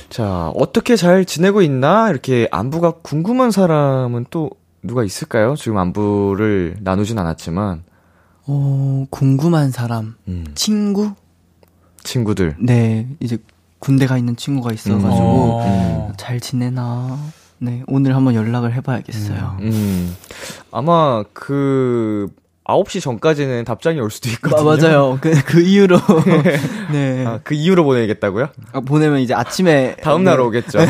자, 0.10 0.52
어떻게 0.56 0.96
잘 0.96 1.26
지내고 1.26 1.62
있나? 1.62 2.10
이렇게 2.10 2.48
안부가 2.52 2.92
궁금한 3.02 3.52
사람은 3.52 4.28
또 4.30 4.50
누가 4.82 5.04
있을까요? 5.04 5.56
지금 5.56 5.78
안부를 5.78 6.78
나누진 6.82 7.20
않았지만. 7.20 7.84
어, 8.48 9.06
궁금한 9.10 9.72
사람. 9.72 10.16
음. 10.30 10.46
친구? 10.56 11.12
친구들. 12.04 12.56
네, 12.60 13.08
이제 13.20 13.38
군대가 13.80 14.18
있는 14.18 14.38
친구가 14.38 14.72
있어가지고, 14.72 15.10
음. 15.60 15.62
어. 15.62 16.14
잘 16.16 16.40
지내나. 16.40 17.18
네, 17.58 17.84
오늘 17.88 18.16
한번 18.16 18.34
연락을 18.34 18.74
해봐야겠어요. 18.76 19.58
음. 19.60 19.66
음. 19.72 20.16
아마 20.72 21.24
그, 21.34 22.30
9시 22.68 23.02
전까지는 23.02 23.64
답장이 23.64 24.00
올 24.00 24.12
수도 24.12 24.30
있거든요. 24.30 24.60
아, 24.70 24.76
맞아요. 24.78 25.18
그, 25.22 25.32
그 25.46 25.62
이후로. 25.62 25.98
네. 26.92 27.26
아, 27.26 27.40
그 27.44 27.54
이후로 27.56 27.86
보내겠다고요? 27.86 28.50
아, 28.74 28.80
보내면 28.82 29.20
이제 29.22 29.34
아침에. 29.34 29.96
다음날 29.98 30.38
네. 30.38 30.44
오겠죠. 30.44 30.78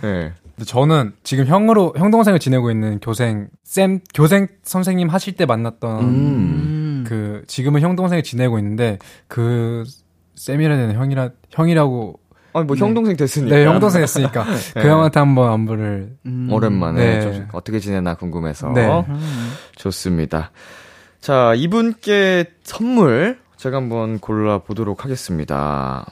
네. 0.00 0.32
근데 0.56 0.64
저는 0.66 1.12
지금 1.22 1.46
형으로, 1.46 1.94
형동생을 1.96 2.40
지내고 2.40 2.72
있는 2.72 2.98
교생, 2.98 3.48
쌤, 3.62 4.00
교생 4.12 4.48
선생님 4.64 5.08
하실 5.08 5.34
때 5.36 5.46
만났던 5.46 6.00
음. 6.00 7.04
그, 7.06 7.44
지금은 7.46 7.80
형동생을 7.80 8.24
지내고 8.24 8.58
있는데, 8.58 8.98
그, 9.28 9.84
쌤이라 10.34 10.76
는 10.76 10.94
형이라, 10.94 11.30
형이라고 11.50 12.18
아니 12.52 12.64
뭐 12.64 12.76
네. 12.76 12.82
형동생 12.84 13.16
됐으니까. 13.16 13.54
네, 13.54 13.64
형동생 13.64 14.00
됐으니까 14.00 14.44
네. 14.74 14.80
그 14.82 14.88
형한테 14.88 15.18
한번 15.20 15.52
안부를 15.52 16.12
음. 16.26 16.48
오랜만에 16.50 16.98
네. 17.20 17.46
어떻게 17.52 17.78
지내나 17.78 18.14
궁금해서 18.14 18.68
음. 19.06 19.52
좋습니다. 19.76 20.50
자 21.20 21.52
이분께 21.56 22.46
선물 22.62 23.38
제가 23.56 23.76
한번 23.76 24.18
골라 24.18 24.58
보도록 24.58 25.04
하겠습니다. 25.04 26.06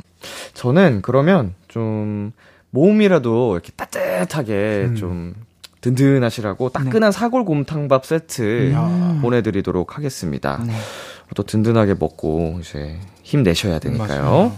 저는 0.55 1.01
그러면 1.03 1.55
좀 1.69 2.33
몸이라도 2.71 3.55
이렇게 3.55 3.71
따뜻하게 3.77 4.87
음. 4.91 4.95
좀 4.97 5.35
든든하시라고 5.81 6.71
네. 6.71 6.73
따끈한 6.73 7.13
사골곰탕밥 7.13 8.05
세트 8.05 8.75
보내드리도록 9.23 9.97
하겠습니다. 9.97 10.61
네. 10.67 10.75
또 11.35 11.43
든든하게 11.45 11.95
먹고 11.99 12.59
이제 12.61 12.99
힘 13.23 13.43
내셔야 13.43 13.79
되니까요. 13.79 14.19
맞아요. 14.25 14.57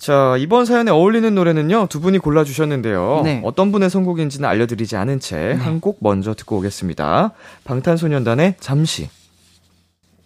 자, 0.00 0.34
이번 0.38 0.64
사연에 0.64 0.90
어울리는 0.90 1.34
노래는요, 1.34 1.88
두 1.90 2.00
분이 2.00 2.20
골라주셨는데요. 2.20 3.20
네. 3.22 3.40
어떤 3.44 3.70
분의 3.70 3.90
선곡인지는 3.90 4.48
알려드리지 4.48 4.96
않은 4.96 5.20
채 5.20 5.52
한곡 5.52 5.96
네. 5.96 6.08
먼저 6.08 6.32
듣고 6.32 6.56
오겠습니다. 6.56 7.32
방탄소년단의 7.64 8.54
잠시. 8.60 9.10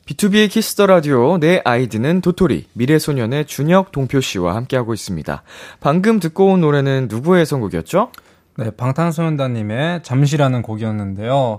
B2B의 0.06 0.48
키스터 0.48 0.86
라디오 0.86 1.38
내 1.40 1.60
아이디는 1.64 2.20
도토리 2.20 2.66
미래소년의 2.74 3.46
준혁 3.46 3.90
동표 3.90 4.20
씨와 4.20 4.54
함께하고 4.54 4.94
있습니다. 4.94 5.42
방금 5.80 6.20
듣고 6.20 6.52
온 6.52 6.60
노래는 6.60 7.08
누구의 7.10 7.44
선곡이었죠? 7.44 8.12
네, 8.58 8.70
방탄소년단님의 8.70 10.04
잠시라는 10.04 10.62
곡이었는데요. 10.62 11.58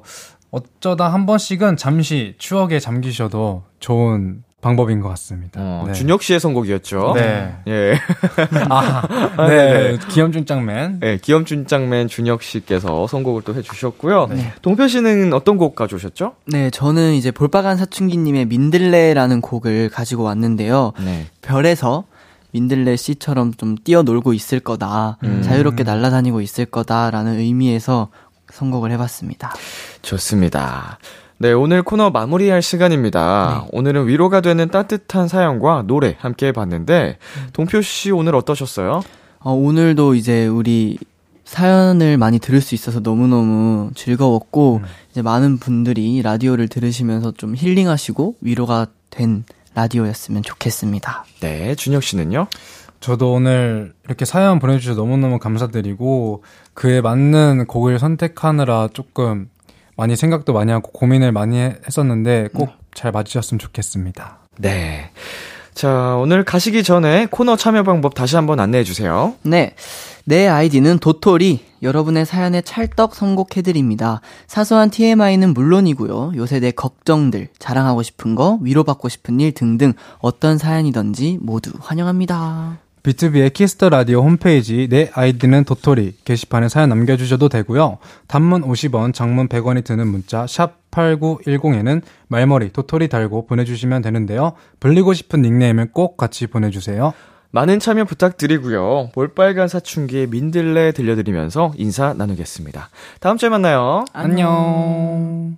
어쩌다 0.51 1.11
한 1.11 1.25
번씩은 1.25 1.75
잠시 1.75 2.35
추억에 2.37 2.79
잠기셔도 2.79 3.63
좋은 3.81 4.44
방법인 4.65 4.99
것 4.99 5.09
같습니다. 5.09 5.61
어, 5.61 5.83
네. 5.85 5.93
준혁 5.93 6.23
씨의 6.23 6.39
선곡이었죠. 6.39 7.13
네. 7.13 7.53
예. 7.67 7.99
아, 8.67 9.07
네. 9.47 9.91
네. 9.91 9.97
기염준장맨. 10.09 11.01
네, 11.01 11.17
기염준장맨 11.19 12.07
준혁 12.07 12.41
씨께서 12.41 13.05
선곡을 13.05 13.43
또 13.43 13.53
해주셨고요. 13.53 14.25
네. 14.31 14.53
동표 14.63 14.87
씨는 14.87 15.33
어떤 15.33 15.57
곡 15.57 15.75
가져오셨죠? 15.75 16.33
네, 16.45 16.71
저는 16.71 17.13
이제 17.13 17.29
볼빨간 17.29 17.77
사춘기님의 17.77 18.45
민들레라는 18.45 19.41
곡을 19.41 19.89
가지고 19.89 20.23
왔는데요. 20.23 20.93
네. 20.99 21.27
별에서 21.43 22.05
민들레 22.49 22.95
씨처럼 22.95 23.53
좀 23.53 23.75
뛰어놀고 23.83 24.33
있을 24.33 24.59
거다, 24.61 25.19
음. 25.25 25.43
자유롭게 25.43 25.83
날아다니고 25.83 26.41
있을 26.41 26.65
거다라는 26.65 27.37
의미에서 27.37 28.07
선곡을 28.51 28.89
해봤습니다. 28.93 29.53
좋습니다. 30.01 30.97
네, 31.37 31.51
오늘 31.51 31.83
코너 31.83 32.11
마무리할 32.11 32.61
시간입니다. 32.61 33.63
네. 33.67 33.77
오늘은 33.77 34.07
위로가 34.07 34.39
되는 34.39 34.69
따뜻한 34.69 35.27
사연과 35.27 35.83
노래 35.85 36.15
함께 36.17 36.47
해 36.47 36.51
봤는데 36.53 37.17
음. 37.37 37.47
동표 37.51 37.81
씨 37.81 38.09
오늘 38.11 38.35
어떠셨어요? 38.35 39.01
어, 39.39 39.51
오늘도 39.51 40.15
이제 40.15 40.47
우리 40.47 40.97
사연을 41.43 42.17
많이 42.17 42.39
들을 42.39 42.61
수 42.61 42.73
있어서 42.73 43.01
너무너무 43.01 43.91
즐거웠고 43.95 44.77
음. 44.77 44.85
이제 45.11 45.21
많은 45.21 45.57
분들이 45.57 46.21
라디오를 46.21 46.69
들으시면서 46.69 47.31
좀 47.33 47.53
힐링하시고 47.53 48.35
위로가 48.39 48.87
된 49.09 49.43
라디오였으면 49.73 50.41
좋겠습니다. 50.41 51.25
네, 51.41 51.75
준혁 51.75 52.01
씨는요? 52.03 52.47
저도 53.01 53.33
오늘 53.33 53.93
이렇게 54.05 54.23
사연 54.23 54.59
보내주셔서 54.59 54.99
너무너무 55.01 55.37
감사드리고 55.39 56.43
그에 56.73 57.01
맞는 57.01 57.65
곡을 57.67 57.99
선택하느라 57.99 58.87
조금 58.93 59.49
많이 59.95 60.15
생각도 60.15 60.53
많이 60.53 60.71
하고 60.71 60.91
고민을 60.91 61.31
많이 61.31 61.57
했었는데 61.57 62.49
꼭잘 62.53 63.11
음. 63.11 63.11
맞으셨으면 63.13 63.59
좋겠습니다. 63.59 64.37
네. 64.57 65.09
자, 65.73 66.15
오늘 66.21 66.45
가시기 66.45 66.83
전에 66.83 67.27
코너 67.29 67.57
참여 67.57 67.83
방법 67.83 68.13
다시 68.13 68.37
한번 68.37 68.59
안내해 68.61 68.85
주세요. 68.85 69.33
네. 69.41 69.75
내 70.23 70.47
아이디는 70.47 70.99
도토리. 70.99 71.65
여러분의 71.81 72.25
사연에 72.25 72.61
찰떡 72.61 73.13
선곡해드립니다. 73.13 74.21
사소한 74.47 74.89
TMI는 74.89 75.53
물론이고요. 75.53 76.31
요새 76.35 76.59
내 76.59 76.71
걱정들, 76.71 77.49
자랑하고 77.59 78.01
싶은 78.03 78.33
거, 78.35 78.57
위로받고 78.61 79.07
싶은 79.07 79.39
일 79.39 79.51
등등 79.51 79.93
어떤 80.19 80.57
사연이든지 80.57 81.39
모두 81.41 81.71
환영합니다. 81.79 82.77
비투비의 83.05 83.51
키스터 83.51 83.89
라디오 83.89 84.23
홈페이지 84.23 84.87
내 84.89 85.11
아이디는 85.13 85.63
도토리 85.65 86.15
게시판에 86.25 86.69
사연 86.69 86.89
남겨주셔도 86.89 87.49
되고요. 87.49 87.99
단문 88.27 88.63
50원, 88.63 89.13
장문 89.13 89.47
100원이 89.47 89.83
드는 89.83 90.07
문자 90.07 90.47
샵 90.47 90.73
8910에는 90.89 92.01
말머리 92.29 92.73
도토리 92.73 93.07
달고 93.07 93.45
보내주시면 93.45 94.01
되는데요. 94.01 94.53
불리고 94.79 95.13
싶은 95.13 95.43
닉네임을 95.43 95.91
꼭 95.91 96.17
같이 96.17 96.47
보내주세요. 96.47 97.13
많은 97.51 97.79
참여 97.79 98.05
부탁드리고요. 98.05 99.11
볼빨간 99.13 99.67
사춘기의 99.67 100.25
민들레 100.27 100.91
들려드리면서 100.93 101.73
인사 101.77 102.13
나누겠습니다. 102.13 102.89
다음 103.19 103.37
주에 103.37 103.49
만나요. 103.49 104.03
안녕. 104.13 105.57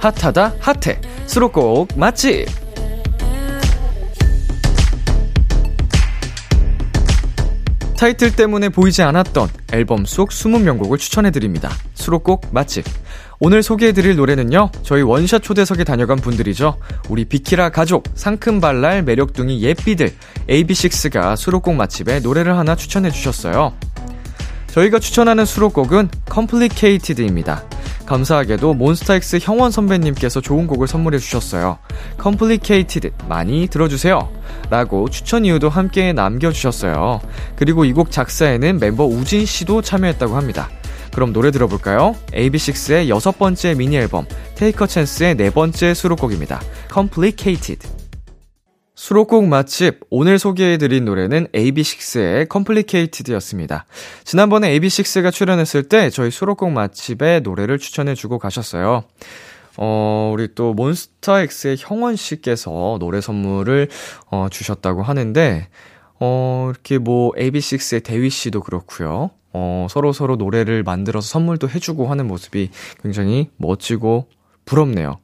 핫하다 0.00 0.54
핫해 0.60 0.98
수록곡 1.26 1.88
맛집 1.96 2.46
타이틀 7.98 8.34
때문에 8.34 8.70
보이지 8.70 9.02
않았던 9.02 9.50
앨범 9.74 10.06
속 10.06 10.30
20명곡을 10.30 10.96
추천해드립니다. 10.98 11.68
수록곡 11.92 12.46
맛집. 12.50 12.82
오늘 13.40 13.62
소개해드릴 13.62 14.16
노래는요, 14.16 14.70
저희 14.82 15.02
원샷 15.02 15.42
초대석에 15.42 15.84
다녀간 15.84 16.16
분들이죠. 16.16 16.78
우리 17.10 17.26
비키라 17.26 17.68
가족, 17.68 18.04
상큼발랄, 18.14 19.02
매력둥이 19.02 19.60
예삐들, 19.60 20.14
a 20.48 20.64
b 20.64 20.72
6 20.72 20.90
i 21.04 21.10
가 21.22 21.36
수록곡 21.36 21.74
맛집에 21.74 22.20
노래를 22.20 22.56
하나 22.56 22.74
추천해주셨어요. 22.74 23.74
저희가 24.68 24.98
추천하는 24.98 25.44
수록곡은 25.44 26.08
Complicated입니다. 26.32 27.64
감사하게도 28.10 28.74
몬스타엑스 28.74 29.38
형원 29.40 29.70
선배님께서 29.70 30.40
좋은 30.40 30.66
곡을 30.66 30.88
선물해 30.88 31.18
주셨어요. 31.20 31.78
컴플리케이티드 32.18 33.12
많이 33.28 33.68
들어주세요. 33.68 34.28
라고 34.68 35.08
추천 35.08 35.44
이유도 35.44 35.68
함께 35.68 36.12
남겨주셨어요. 36.12 37.20
그리고 37.54 37.84
이 37.84 37.92
곡 38.00 38.10
작사에는 38.10 38.80
멤버 38.80 39.04
우진 39.04 39.44
씨도 39.44 39.82
참여했다고 39.82 40.34
합니다. 40.34 40.70
그럼 41.12 41.32
노래 41.34 41.50
들어볼까요? 41.50 42.14
AB6IX의 42.32 43.08
여섯 43.10 43.38
번째 43.38 43.74
미니 43.74 43.96
앨범, 43.98 44.26
테이커 44.54 44.86
찬스의 44.86 45.36
네 45.36 45.50
번째 45.50 45.92
수록곡입니다. 45.92 46.60
Complicated. 46.92 47.99
수록곡 48.94 49.46
맛집 49.46 50.00
오늘 50.10 50.38
소개해드린 50.38 51.04
노래는 51.04 51.48
AB6IX의 51.48 52.52
Complicated였습니다. 52.52 53.86
지난번에 54.24 54.78
AB6IX가 54.78 55.32
출연했을 55.32 55.84
때 55.84 56.10
저희 56.10 56.30
수록곡 56.30 56.70
맛집의 56.70 57.42
노래를 57.42 57.78
추천해주고 57.78 58.38
가셨어요. 58.38 59.04
어, 59.76 60.30
우리 60.34 60.54
또 60.54 60.74
몬스타엑스의 60.74 61.76
형원 61.78 62.16
씨께서 62.16 62.98
노래 63.00 63.20
선물을 63.20 63.88
어, 64.30 64.48
주셨다고 64.50 65.02
하는데 65.02 65.68
어, 66.18 66.68
이렇게 66.72 66.98
뭐 66.98 67.32
AB6IX의 67.32 68.02
대위 68.04 68.28
씨도 68.28 68.60
그렇고요. 68.62 69.30
어, 69.52 69.86
서로 69.88 70.12
서로 70.12 70.36
노래를 70.36 70.82
만들어서 70.82 71.26
선물도 71.26 71.70
해주고 71.70 72.08
하는 72.08 72.26
모습이 72.26 72.68
굉장히 73.02 73.48
멋지고 73.56 74.26
부럽네요. 74.64 75.18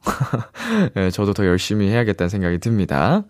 네, 0.95 1.09
저도 1.11 1.33
더 1.33 1.45
열심히 1.45 1.87
해야겠다는 1.87 2.29
생각이 2.29 2.57
듭니다. 2.59 3.23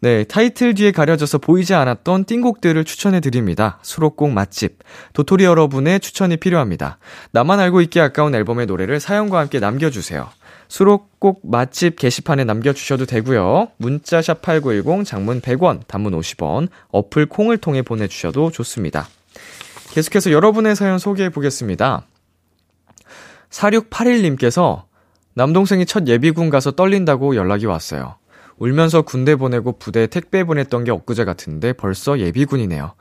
네, 0.00 0.24
타이틀 0.24 0.74
뒤에 0.74 0.90
가려져서 0.90 1.38
보이지 1.38 1.74
않았던 1.74 2.24
띵곡들을 2.24 2.82
추천해 2.84 3.20
드립니다. 3.20 3.78
수록곡 3.82 4.30
맛집. 4.30 4.78
도토리 5.12 5.44
여러분의 5.44 6.00
추천이 6.00 6.36
필요합니다. 6.38 6.98
나만 7.30 7.60
알고 7.60 7.80
있기 7.82 8.00
아까운 8.00 8.34
앨범의 8.34 8.66
노래를 8.66 8.98
사연과 8.98 9.38
함께 9.38 9.60
남겨주세요. 9.60 10.28
수록곡 10.66 11.42
맛집 11.44 11.96
게시판에 11.96 12.44
남겨주셔도 12.44 13.06
되고요. 13.06 13.68
문자샵 13.76 14.42
8910, 14.42 15.06
장문 15.06 15.40
100원, 15.40 15.86
단문 15.86 16.18
50원, 16.18 16.68
어플 16.90 17.26
콩을 17.26 17.58
통해 17.58 17.82
보내주셔도 17.82 18.50
좋습니다. 18.50 19.06
계속해서 19.90 20.32
여러분의 20.32 20.74
사연 20.74 20.98
소개해 20.98 21.28
보겠습니다. 21.28 22.06
4681님께서 23.50 24.84
남동생이 25.34 25.86
첫 25.86 26.06
예비군 26.06 26.50
가서 26.50 26.72
떨린다고 26.72 27.36
연락이 27.36 27.64
왔어요. 27.66 28.16
울면서 28.58 29.00
군대 29.02 29.36
보내고 29.36 29.72
부대 29.78 30.06
택배 30.06 30.44
보냈던 30.44 30.84
게 30.84 30.90
엊그제 30.92 31.24
같은데 31.24 31.72
벌써 31.72 32.18
예비군이네요. 32.18 32.92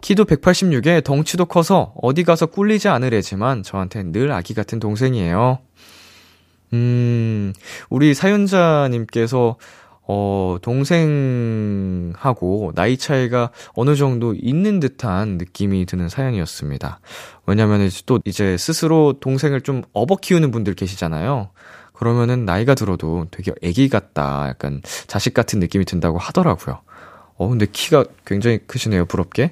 키도 0.00 0.26
186에 0.26 1.02
덩치도 1.02 1.46
커서 1.46 1.92
어디 2.00 2.22
가서 2.24 2.46
꿀리지 2.46 2.86
않을래지만저한테늘 2.88 4.30
아기 4.32 4.54
같은 4.54 4.78
동생이에요. 4.78 5.58
음, 6.74 7.52
우리 7.88 8.12
사연자님께서, 8.14 9.56
어, 10.06 10.56
동생하고 10.62 12.70
나이 12.76 12.96
차이가 12.96 13.50
어느 13.74 13.96
정도 13.96 14.34
있는 14.38 14.78
듯한 14.78 15.36
느낌이 15.38 15.84
드는 15.86 16.08
사연이었습니다. 16.10 17.00
왜냐면 17.46 17.90
또 18.06 18.20
이제 18.24 18.56
스스로 18.56 19.14
동생을 19.18 19.62
좀 19.62 19.82
업어 19.94 20.14
키우는 20.16 20.52
분들 20.52 20.74
계시잖아요. 20.74 21.50
그러면은 21.98 22.44
나이가 22.44 22.74
들어도 22.74 23.26
되게 23.32 23.52
애기 23.60 23.88
같다, 23.88 24.46
약간 24.48 24.80
자식 25.08 25.34
같은 25.34 25.58
느낌이 25.58 25.84
든다고 25.84 26.16
하더라고요. 26.18 26.80
어, 27.36 27.48
근데 27.48 27.66
키가 27.70 28.04
굉장히 28.24 28.58
크시네요, 28.58 29.04
부럽게. 29.06 29.50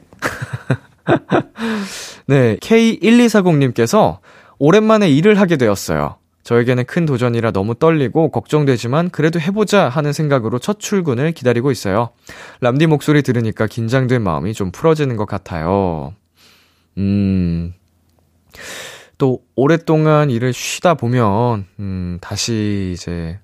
네, 2.29 2.57
K1240님께서 2.57 4.19
오랜만에 4.59 5.11
일을 5.11 5.41
하게 5.41 5.57
되었어요. 5.57 6.19
저에게는 6.45 6.85
큰 6.85 7.05
도전이라 7.07 7.51
너무 7.51 7.75
떨리고 7.75 8.31
걱정되지만 8.31 9.11
그래도 9.11 9.41
해보자 9.41 9.89
하는 9.89 10.13
생각으로 10.13 10.61
첫 10.61 10.79
출근을 10.79 11.33
기다리고 11.33 11.73
있어요. 11.73 12.11
람디 12.61 12.87
목소리 12.87 13.23
들으니까 13.25 13.67
긴장된 13.67 14.23
마음이 14.23 14.55
좀 14.55 14.71
풀어지는 14.71 15.17
것 15.17 15.27
같아요. 15.27 16.15
음. 16.99 17.75
또 19.19 19.43
오랫동안 19.55 20.31
일을 20.31 20.53
쉬다 20.53 20.95
보면 20.95 21.67
음 21.79 22.19
다시 22.21 22.91
이제 22.95 23.39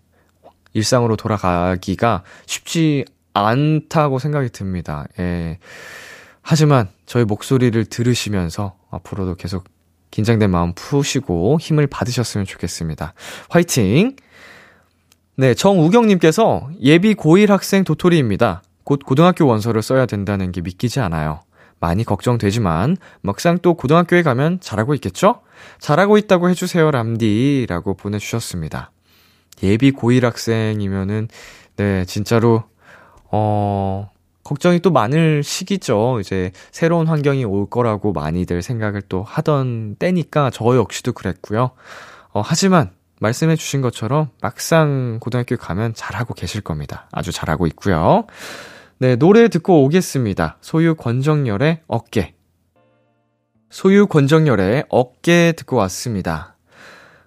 일상으로 0.75 1.17
돌아가기가 1.17 2.25
쉽지 2.47 3.05
않다고 3.35 4.19
생각이 4.19 4.51
듭니다. 4.51 5.07
예. 5.19 5.59
하지만 6.43 6.89
저희 7.07 7.25
목소리를 7.25 7.85
들으시면서 7.87 8.77
앞으로도 8.91 9.37
계속 9.37 9.65
긴장된 10.11 10.51
마음 10.51 10.73
푸시고 10.75 11.59
힘을 11.61 11.87
받으셨으면 11.87 12.45
좋겠습니다. 12.47 13.15
화이팅! 13.49 14.17
네, 15.37 15.55
정우경님께서 15.55 16.71
예비 16.83 17.15
고1 17.15 17.49
학생 17.49 17.85
도토리입니다. 17.85 18.63
곧 18.85 19.01
고등학교 19.07 19.47
원서를 19.47 19.81
써야 19.83 20.05
된다는 20.05 20.53
게 20.53 20.61
믿기지 20.61 21.01
않아요. 21.01 21.41
많이 21.83 22.05
걱정되지만 22.05 22.97
막상 23.21 23.59
또 23.61 23.75
고등학교에 23.75 24.23
가면 24.23 24.61
잘하고 24.61 24.95
있겠죠? 24.95 25.41
잘하고 25.81 26.17
있다고 26.17 26.49
해주세요, 26.51 26.91
람디. 26.91 27.67
라고 27.69 27.95
보내주셨습니다. 27.95 28.93
예비 29.65 29.91
고1 29.91 30.23
학생이면은, 30.23 31.29
네, 31.77 32.05
진짜로, 32.07 32.63
어, 33.33 34.09
걱정이 34.45 34.79
또 34.81 34.91
많을 34.93 35.43
시기죠. 35.43 36.19
이제 36.21 36.53
새로운 36.71 37.07
환경이 37.09 37.45
올 37.45 37.69
거라고 37.69 38.13
많이들 38.13 38.63
생각을 38.63 39.03
또 39.03 39.23
하던 39.25 39.97
때니까 39.99 40.51
저 40.53 40.77
역시도 40.77 41.13
그랬고요. 41.13 41.71
어, 42.33 42.43
하지만 42.45 42.91
말씀해 43.21 43.55
주신 43.57 43.83
것처럼 43.83 44.31
막상 44.41 45.19
고등학교 45.21 45.57
가면 45.57 45.95
잘하고 45.95 46.35
계실 46.35 46.61
겁니다. 46.61 47.09
아주 47.13 47.31
잘하고 47.31 47.67
있고요. 47.69 48.25
네, 49.03 49.17
노래 49.17 49.49
듣고 49.49 49.83
오겠습니다. 49.83 50.59
소유 50.61 50.95
권정열의 50.95 51.81
어깨. 51.89 52.37
소유 53.69 54.07
권정열의 54.07 54.85
어깨 54.91 55.53
듣고 55.57 55.75
왔습니다. 55.75 56.57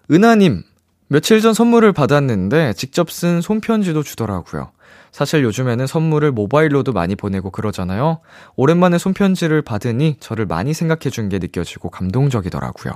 은하님, 0.10 0.64
며칠 1.10 1.42
전 1.42 1.54
선물을 1.54 1.92
받았는데 1.92 2.72
직접 2.78 3.12
쓴 3.12 3.42
손편지도 3.42 4.04
주더라고요. 4.04 4.72
사실 5.12 5.44
요즘에는 5.44 5.86
선물을 5.86 6.32
모바일로도 6.32 6.94
많이 6.94 7.18
보내고 7.18 7.50
그러잖아요. 7.50 8.22
오랜만에 8.56 8.98
손편지를 8.98 9.62
받으니 9.62 10.16
저를 10.22 10.46
많이 10.46 10.74
생각해 10.74 11.10
준 11.12 11.28
게 11.28 11.40
느껴지고 11.40 11.90
감동적이더라고요. 11.90 12.94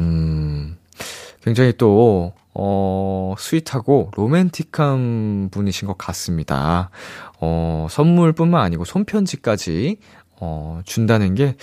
음, 0.00 0.76
굉장히 1.40 1.72
또 1.78 2.32
어, 2.62 3.34
스윗하고 3.38 4.10
로맨틱한 4.14 5.48
분이신 5.50 5.88
것 5.88 5.96
같습니다. 5.96 6.90
어, 7.40 7.86
선물뿐만 7.88 8.60
아니고 8.60 8.84
손편지까지, 8.84 9.96
어, 10.42 10.82
준다는 10.84 11.34
게, 11.34 11.56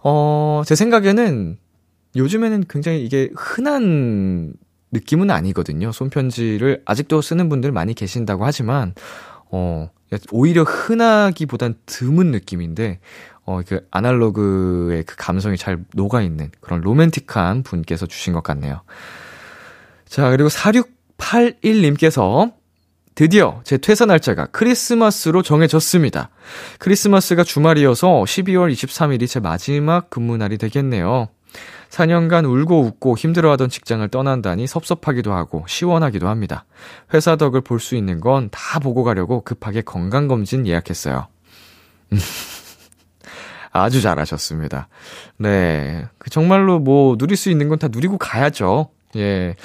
어, 0.00 0.62
제 0.64 0.76
생각에는 0.76 1.58
요즘에는 2.14 2.64
굉장히 2.70 3.04
이게 3.04 3.30
흔한 3.34 4.52
느낌은 4.92 5.28
아니거든요. 5.32 5.90
손편지를 5.90 6.82
아직도 6.84 7.20
쓰는 7.20 7.48
분들 7.48 7.72
많이 7.72 7.94
계신다고 7.94 8.44
하지만, 8.46 8.94
어, 9.50 9.90
오히려 10.30 10.62
흔하기보단 10.62 11.74
드문 11.84 12.30
느낌인데, 12.30 13.00
어, 13.44 13.62
그 13.66 13.88
아날로그의 13.90 15.02
그 15.02 15.16
감성이 15.18 15.56
잘 15.56 15.82
녹아있는 15.96 16.52
그런 16.60 16.80
로맨틱한 16.82 17.64
분께서 17.64 18.06
주신 18.06 18.34
것 18.34 18.44
같네요. 18.44 18.82
자, 20.08 20.30
그리고 20.30 20.48
4681님께서 20.48 22.52
드디어 23.14 23.60
제 23.64 23.76
퇴사 23.78 24.04
날짜가 24.06 24.46
크리스마스로 24.46 25.42
정해졌습니다. 25.42 26.30
크리스마스가 26.78 27.44
주말이어서 27.44 28.08
12월 28.24 28.72
23일이 28.72 29.28
제 29.28 29.38
마지막 29.40 30.08
근무날이 30.08 30.56
되겠네요. 30.56 31.28
4년간 31.90 32.46
울고 32.48 32.80
웃고 32.82 33.16
힘들어하던 33.18 33.68
직장을 33.70 34.06
떠난다니 34.08 34.66
섭섭하기도 34.66 35.32
하고 35.32 35.64
시원하기도 35.64 36.28
합니다. 36.28 36.64
회사 37.12 37.36
덕을 37.36 37.60
볼 37.62 37.80
수 37.80 37.96
있는 37.96 38.20
건 38.20 38.50
다 38.52 38.78
보고 38.78 39.02
가려고 39.04 39.40
급하게 39.42 39.80
건강검진 39.80 40.66
예약했어요. 40.66 41.26
아주 43.72 44.00
잘하셨습니다. 44.02 44.88
네. 45.38 46.06
그 46.18 46.28
정말로 46.30 46.78
뭐 46.78 47.16
누릴 47.18 47.36
수 47.36 47.50
있는 47.50 47.68
건 47.68 47.78
다 47.78 47.88
누리고 47.90 48.16
가야죠. 48.18 48.90
예. 49.16 49.56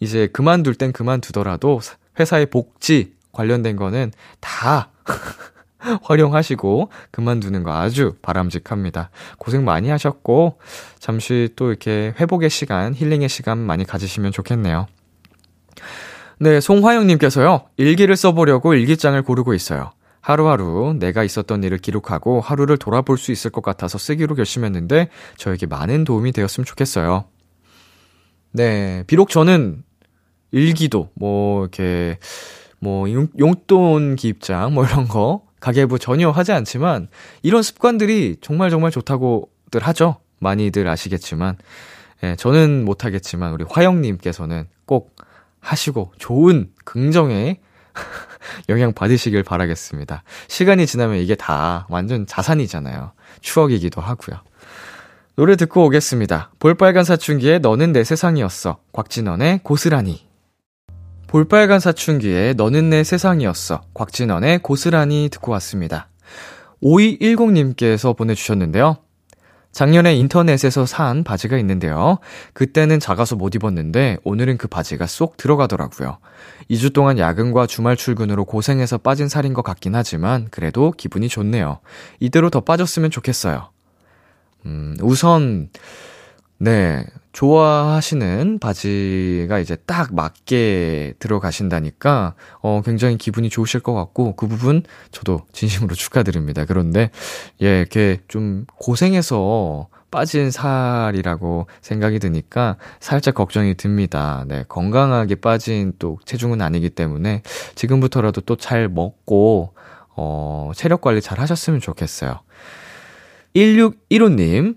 이제 0.00 0.26
그만둘 0.32 0.74
땐 0.74 0.92
그만두더라도 0.92 1.78
회사의 2.18 2.46
복지 2.46 3.14
관련된 3.32 3.76
거는 3.76 4.10
다 4.40 4.90
활용하시고 6.02 6.90
그만두는 7.10 7.62
거 7.62 7.76
아주 7.78 8.16
바람직합니다. 8.22 9.10
고생 9.38 9.64
많이 9.64 9.88
하셨고 9.90 10.58
잠시 10.98 11.50
또 11.54 11.68
이렇게 11.68 12.14
회복의 12.18 12.50
시간, 12.50 12.94
힐링의 12.94 13.28
시간 13.28 13.58
많이 13.58 13.84
가지시면 13.84 14.32
좋겠네요. 14.32 14.86
네, 16.38 16.60
송화영님께서요. 16.60 17.66
일기를 17.76 18.16
써보려고 18.16 18.74
일기장을 18.74 19.20
고르고 19.22 19.52
있어요. 19.54 19.92
하루하루 20.22 20.96
내가 20.98 21.24
있었던 21.24 21.62
일을 21.62 21.78
기록하고 21.78 22.40
하루를 22.40 22.76
돌아볼 22.78 23.16
수 23.18 23.32
있을 23.32 23.50
것 23.50 23.62
같아서 23.62 23.96
쓰기로 23.98 24.34
결심했는데 24.34 25.08
저에게 25.36 25.66
많은 25.66 26.04
도움이 26.04 26.32
되었으면 26.32 26.64
좋겠어요. 26.66 27.26
네, 28.52 29.04
비록 29.06 29.28
저는 29.30 29.82
일기도, 30.52 31.08
뭐, 31.14 31.62
이렇게, 31.62 32.18
뭐, 32.80 33.10
용, 33.12 33.28
용돈 33.38 34.16
기입장, 34.16 34.74
뭐 34.74 34.84
이런 34.86 35.06
거, 35.06 35.42
가계부 35.60 35.98
전혀 35.98 36.30
하지 36.30 36.52
않지만, 36.52 37.08
이런 37.42 37.62
습관들이 37.62 38.36
정말 38.40 38.70
정말 38.70 38.90
좋다고들 38.90 39.82
하죠. 39.82 40.16
많이들 40.38 40.88
아시겠지만, 40.88 41.56
예, 42.24 42.36
저는 42.36 42.84
못하겠지만, 42.84 43.52
우리 43.52 43.64
화영님께서는 43.68 44.66
꼭 44.86 45.14
하시고, 45.60 46.12
좋은 46.18 46.70
긍정의 46.84 47.60
영향 48.68 48.92
받으시길 48.92 49.42
바라겠습니다. 49.42 50.22
시간이 50.48 50.86
지나면 50.86 51.18
이게 51.18 51.34
다 51.34 51.86
완전 51.90 52.26
자산이잖아요. 52.26 53.12
추억이기도 53.40 54.00
하고요. 54.00 54.38
노래 55.36 55.56
듣고 55.56 55.84
오겠습니다. 55.86 56.50
볼빨간 56.58 57.04
사춘기에 57.04 57.58
너는 57.60 57.92
내 57.92 58.02
세상이었어. 58.04 58.78
곽진원의 58.92 59.60
고스란히. 59.64 60.29
볼빨간 61.30 61.78
사춘기에 61.78 62.54
너는 62.56 62.90
내 62.90 63.04
세상이었어. 63.04 63.82
곽진원의 63.94 64.58
고스란히 64.64 65.28
듣고 65.30 65.52
왔습니다. 65.52 66.08
5210님께서 66.82 68.16
보내주셨는데요. 68.16 68.96
작년에 69.70 70.16
인터넷에서 70.16 70.86
산 70.86 71.22
바지가 71.22 71.56
있는데요. 71.58 72.18
그때는 72.52 72.98
작아서 72.98 73.36
못 73.36 73.54
입었는데 73.54 74.16
오늘은 74.24 74.58
그 74.58 74.66
바지가 74.66 75.06
쏙 75.06 75.36
들어가더라고요. 75.36 76.18
2주 76.68 76.92
동안 76.92 77.16
야근과 77.16 77.68
주말 77.68 77.94
출근으로 77.96 78.44
고생해서 78.44 78.98
빠진 78.98 79.28
살인 79.28 79.54
것 79.54 79.62
같긴 79.62 79.94
하지만 79.94 80.48
그래도 80.50 80.90
기분이 80.90 81.28
좋네요. 81.28 81.78
이대로 82.18 82.50
더 82.50 82.58
빠졌으면 82.58 83.12
좋겠어요. 83.12 83.70
음, 84.66 84.96
우선 85.00 85.68
네. 86.58 87.04
좋아하시는 87.32 88.58
바지가 88.60 89.60
이제 89.60 89.76
딱 89.86 90.14
맞게 90.14 91.14
들어가신다니까, 91.18 92.34
어, 92.60 92.82
굉장히 92.84 93.16
기분이 93.18 93.48
좋으실 93.48 93.80
것 93.80 93.94
같고, 93.94 94.34
그 94.36 94.46
부분 94.48 94.82
저도 95.12 95.42
진심으로 95.52 95.94
축하드립니다. 95.94 96.64
그런데, 96.64 97.10
예, 97.62 97.78
이렇게 97.78 98.18
좀 98.26 98.66
고생해서 98.76 99.88
빠진 100.10 100.50
살이라고 100.50 101.68
생각이 101.82 102.18
드니까 102.18 102.76
살짝 102.98 103.34
걱정이 103.36 103.74
듭니다. 103.76 104.44
네, 104.48 104.64
건강하게 104.68 105.36
빠진 105.36 105.92
또 106.00 106.18
체중은 106.32 106.60
아니기 106.62 106.90
때문에 106.90 107.42
지금부터라도 107.76 108.40
또 108.40 108.56
잘 108.56 108.88
먹고, 108.88 109.74
어, 110.16 110.72
체력 110.74 111.00
관리 111.00 111.20
잘 111.20 111.38
하셨으면 111.38 111.78
좋겠어요. 111.80 112.40
1615님, 113.54 114.76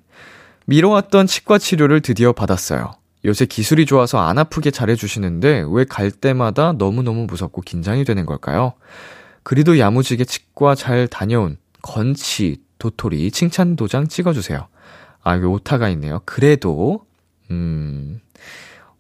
미뤄왔던 0.66 1.28
치과 1.28 1.58
치료를 1.58 2.02
드디어 2.02 2.32
받았어요. 2.32 2.94
요새 3.26 3.46
기술이 3.46 3.86
좋아서 3.86 4.20
안 4.20 4.38
아프게 4.38 4.72
잘해주시는데 4.72 5.66
왜 5.70 5.86
갈 5.86 6.12
때마다 6.12 6.72
너무너무 6.74 7.26
무섭고 7.26 7.62
긴장이 7.62 8.04
되는 8.06 8.26
걸까요? 8.26 8.74
그리도 9.44 9.78
야무지게 9.80 10.24
치과 10.26 10.74
잘 10.76 11.08
다녀온 11.08 11.58
건치, 11.82 12.62
도토리 12.80 13.30
칭찬 13.32 13.76
도장 13.76 14.08
찍어주세요. 14.08 14.68
아, 15.22 15.36
이거 15.36 15.50
오타가 15.50 15.90
있네요. 15.90 16.22
그래도, 16.26 17.06
음, 17.52 18.20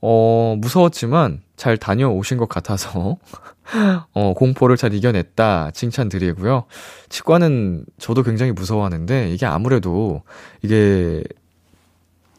어, 0.02 0.56
무서웠지만 0.58 1.42
잘 1.56 1.78
다녀오신 1.78 2.38
것 2.38 2.48
같아서, 2.50 3.18
어, 4.14 4.34
공포를 4.34 4.76
잘 4.78 4.94
이겨냈다 4.94 5.72
칭찬 5.72 6.10
드리고요. 6.10 6.66
치과는 7.10 7.86
저도 8.00 8.24
굉장히 8.24 8.52
무서워하는데 8.52 9.32
이게 9.32 9.46
아무래도 9.46 10.24
이게 10.62 11.24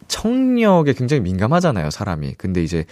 청력에 0.08 0.92
굉장히 0.94 1.20
민감하잖아요, 1.22 1.90
사람이. 1.90 2.34
근데 2.38 2.62
이제 2.62 2.84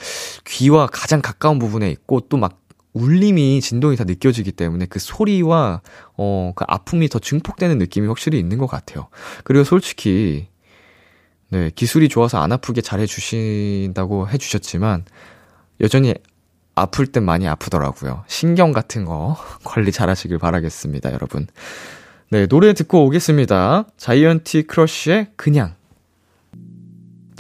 귀와 0.45 0.87
가장 0.87 1.21
가까운 1.21 1.59
부분에 1.59 1.91
있고 1.91 2.21
또 2.23 2.37
막 2.37 2.59
울림이 2.95 3.61
진동이 3.63 3.97
다 3.97 4.05
느껴지기 4.07 4.53
때문에 4.53 4.85
그 4.87 4.99
소리와 4.99 5.81
어 6.19 6.53
그 6.55 6.65
아픔이 6.69 7.09
더 7.09 7.19
증폭되는 7.19 7.79
느낌이 7.79 8.07
확실히 8.07 8.39
있는 8.39 8.59
것 8.59 8.67
같아요. 8.67 9.09
그리고 9.45 9.65
솔직히 9.65 10.49
네, 11.49 11.71
기술이 11.75 12.09
좋아서 12.11 12.43
안 12.43 12.53
아프게 12.53 12.81
잘해 12.83 13.07
주신다고 13.07 14.29
해 14.29 14.37
주셨지만 14.37 15.05
여전히 15.81 16.15
아플 16.75 17.07
땐 17.07 17.23
많이 17.25 17.49
아프더라고요. 17.49 18.25
신경 18.27 18.73
같은 18.73 19.05
거 19.07 19.37
관리 19.65 19.91
잘 19.93 20.11
하시길 20.11 20.39
바라겠습니다, 20.39 21.13
여러분. 21.13 21.47
네, 22.31 22.47
노래 22.47 22.73
듣고 22.75 23.07
오겠습니다. 23.07 23.85
자이언티 23.97 24.63
크러쉬의 24.65 25.31
그냥 25.37 25.75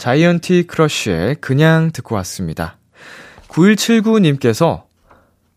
자이언티 0.03 0.65
크러쉬의 0.67 1.37
그냥 1.37 1.93
듣고 1.93 2.17
왔습니다. 2.17 2.77
9179님께서 3.49 4.83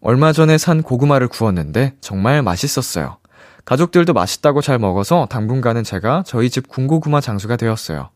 얼마 0.02 0.34
전에 0.34 0.60
산 0.60 0.84
고구마를 0.84 1.30
구웠는데 1.30 1.96
정말 2.00 2.44
맛있었어요. 2.44 3.18
가족들도 3.66 4.14
맛있다고 4.14 4.62
잘 4.62 4.78
먹어서 4.78 5.26
당분간은 5.32 5.84
제가 5.84 6.22
저희 6.28 6.52
집 6.52 6.68
군고구마 6.68 7.22
장수가 7.22 7.56
되었어요. 7.56 8.10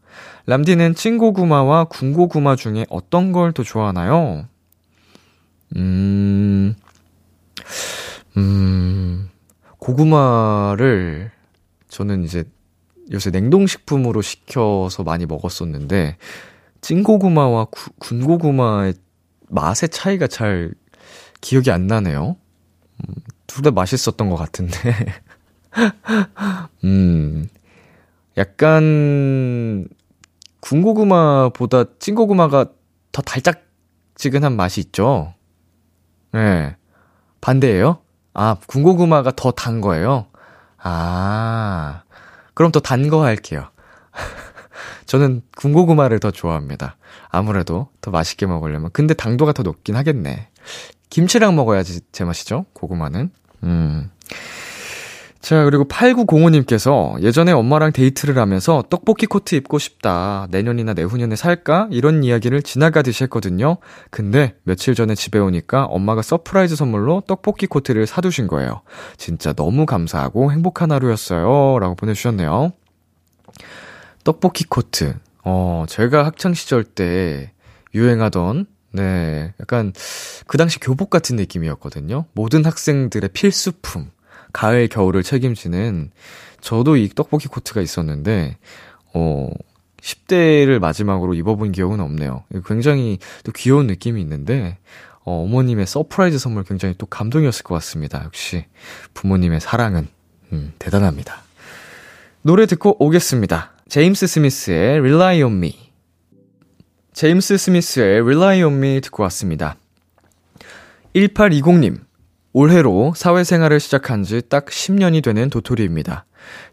람디는 0.45 0.93
찐고구마와 0.93 1.85
군고구마 1.85 2.55
중에 2.57 2.85
어떤 2.91 3.31
걸 3.31 3.51
더 3.51 3.63
좋아하나요? 3.63 4.45
음, 5.77 6.75
음, 8.37 9.29
고구마를 9.79 11.31
저는 11.87 12.23
이제 12.23 12.43
요새 13.11 13.31
냉동식품으로 13.31 14.21
시켜서 14.21 15.03
많이 15.03 15.25
먹었었는데 15.25 16.17
찐고구마와 16.81 17.65
구, 17.65 17.89
군고구마의 17.99 18.93
맛의 19.49 19.89
차이가 19.89 20.27
잘 20.27 20.71
기억이 21.41 21.71
안 21.71 21.87
나네요. 21.87 22.37
음, 23.07 23.13
둘다 23.47 23.71
맛있었던 23.71 24.29
것 24.29 24.35
같은데. 24.35 24.77
음, 26.83 27.47
약간, 28.37 29.87
군고구마보다 30.61 31.85
찐고구마가 31.99 32.65
더 33.11 33.21
달짝지근한 33.21 34.55
맛이 34.55 34.81
있죠? 34.81 35.33
예. 36.35 36.39
네. 36.45 36.75
반대예요? 37.41 38.01
아, 38.33 38.55
군고구마가 38.67 39.31
더 39.35 39.51
단 39.51 39.81
거예요? 39.81 40.27
아, 40.77 42.03
그럼 42.59 42.73
또 42.73 42.81
단 42.83 43.07
거 43.07 43.23
할게요. 43.23 43.69
저는 45.07 45.43
군고구마를 45.55 46.19
더 46.19 46.29
좋아합니다. 46.29 46.97
아무래도 47.29 47.87
더 48.01 48.11
맛있게 48.11 48.47
먹으려면. 48.47 48.89
근데 48.91 49.13
당도가 49.13 49.53
더 49.53 49.63
높긴 49.63 49.95
하겠네. 49.95 50.49
김치랑 51.09 51.55
먹어야지 51.55 52.01
제맛이죠. 52.11 52.65
고구마는. 52.73 53.31
음. 53.63 54.11
자, 55.41 55.63
그리고 55.63 55.85
8905님께서 55.85 57.19
예전에 57.21 57.53
엄마랑 57.53 57.93
데이트를 57.93 58.37
하면서 58.37 58.83
떡볶이 58.89 59.25
코트 59.25 59.55
입고 59.55 59.79
싶다. 59.79 60.47
내년이나 60.51 60.93
내후년에 60.93 61.37
살까? 61.37 61.87
이런 61.91 62.23
이야기를 62.23 62.61
지나가듯이 62.61 63.23
했거든요. 63.23 63.77
근데 64.11 64.55
며칠 64.63 64.95
전에 64.95 65.15
집에 65.15 65.39
오니까 65.39 65.85
엄마가 65.85 66.21
서프라이즈 66.21 66.75
선물로 66.75 67.23
떡볶이 67.25 67.67
코트를 67.67 68.05
사두신 68.05 68.47
거예요. 68.47 68.81
진짜 69.17 69.53
너무 69.53 69.85
감사하고 69.85 70.51
행복한 70.51 70.91
하루였어요. 70.91 71.79
라고 71.79 71.95
보내주셨네요. 71.95 72.71
떡볶이 74.25 74.65
코트. 74.65 75.15
어, 75.45 75.85
제가 75.87 76.25
학창시절 76.25 76.83
때 76.83 77.51
유행하던 77.95 78.65
네, 78.91 79.53
약간 79.61 79.93
그 80.47 80.57
당시 80.57 80.79
교복 80.79 81.09
같은 81.09 81.37
느낌이었거든요. 81.37 82.25
모든 82.33 82.65
학생들의 82.65 83.29
필수품. 83.33 84.09
가을, 84.53 84.87
겨울을 84.87 85.23
책임지는 85.23 86.11
저도 86.61 86.97
이 86.97 87.09
떡볶이 87.09 87.47
코트가 87.47 87.81
있었는데, 87.81 88.57
어, 89.13 89.49
10대를 90.01 90.79
마지막으로 90.79 91.33
입어본 91.33 91.71
기억은 91.71 91.99
없네요. 91.99 92.43
굉장히 92.65 93.19
또 93.43 93.51
귀여운 93.51 93.87
느낌이 93.87 94.19
있는데, 94.21 94.77
어, 95.23 95.43
어머님의 95.43 95.85
서프라이즈 95.85 96.37
선물 96.39 96.63
굉장히 96.63 96.95
또 96.97 97.05
감동이었을 97.05 97.63
것 97.63 97.75
같습니다. 97.75 98.23
역시 98.25 98.65
부모님의 99.13 99.61
사랑은, 99.61 100.07
음, 100.51 100.73
대단합니다. 100.79 101.43
노래 102.41 102.65
듣고 102.65 102.95
오겠습니다. 103.03 103.73
제임스 103.89 104.27
스미스의 104.27 104.97
Rely 104.99 105.43
on 105.43 105.53
Me. 105.53 105.91
제임스 107.13 107.57
스미스의 107.57 108.19
Rely 108.21 108.63
on 108.63 108.73
Me 108.73 109.01
듣고 109.01 109.23
왔습니다. 109.23 109.75
1820님, 111.13 111.99
올해로 112.53 113.13
사회생활을 113.15 113.79
시작한 113.79 114.23
지 114.23 114.41
딱 114.49 114.65
10년이 114.65 115.23
되는 115.23 115.49
도토리입니다. 115.49 116.25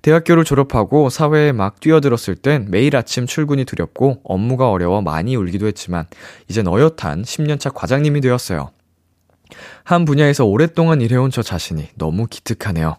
대학교를 0.03 0.45
졸업하고 0.45 1.11
사회에 1.11 1.53
막 1.53 1.81
뛰어들었을 1.81 2.35
땐 2.37 2.67
매일 2.71 2.97
아침 2.97 3.27
출근이 3.27 3.65
두렵고 3.65 4.21
업무가 4.25 4.71
어려워 4.71 5.03
많이 5.03 5.37
울기도 5.37 5.67
했지만 5.67 6.07
이젠 6.49 6.67
어엿한 6.69 7.23
10년차 7.23 7.73
과장님이 7.75 8.21
되었어요. 8.23 8.71
한 9.85 10.05
분야에서 10.07 10.45
오랫동안 10.47 11.01
일해온 11.03 11.31
저 11.31 11.43
자신이 11.43 11.89
너무 11.97 12.27
기특하네요. 12.31 12.97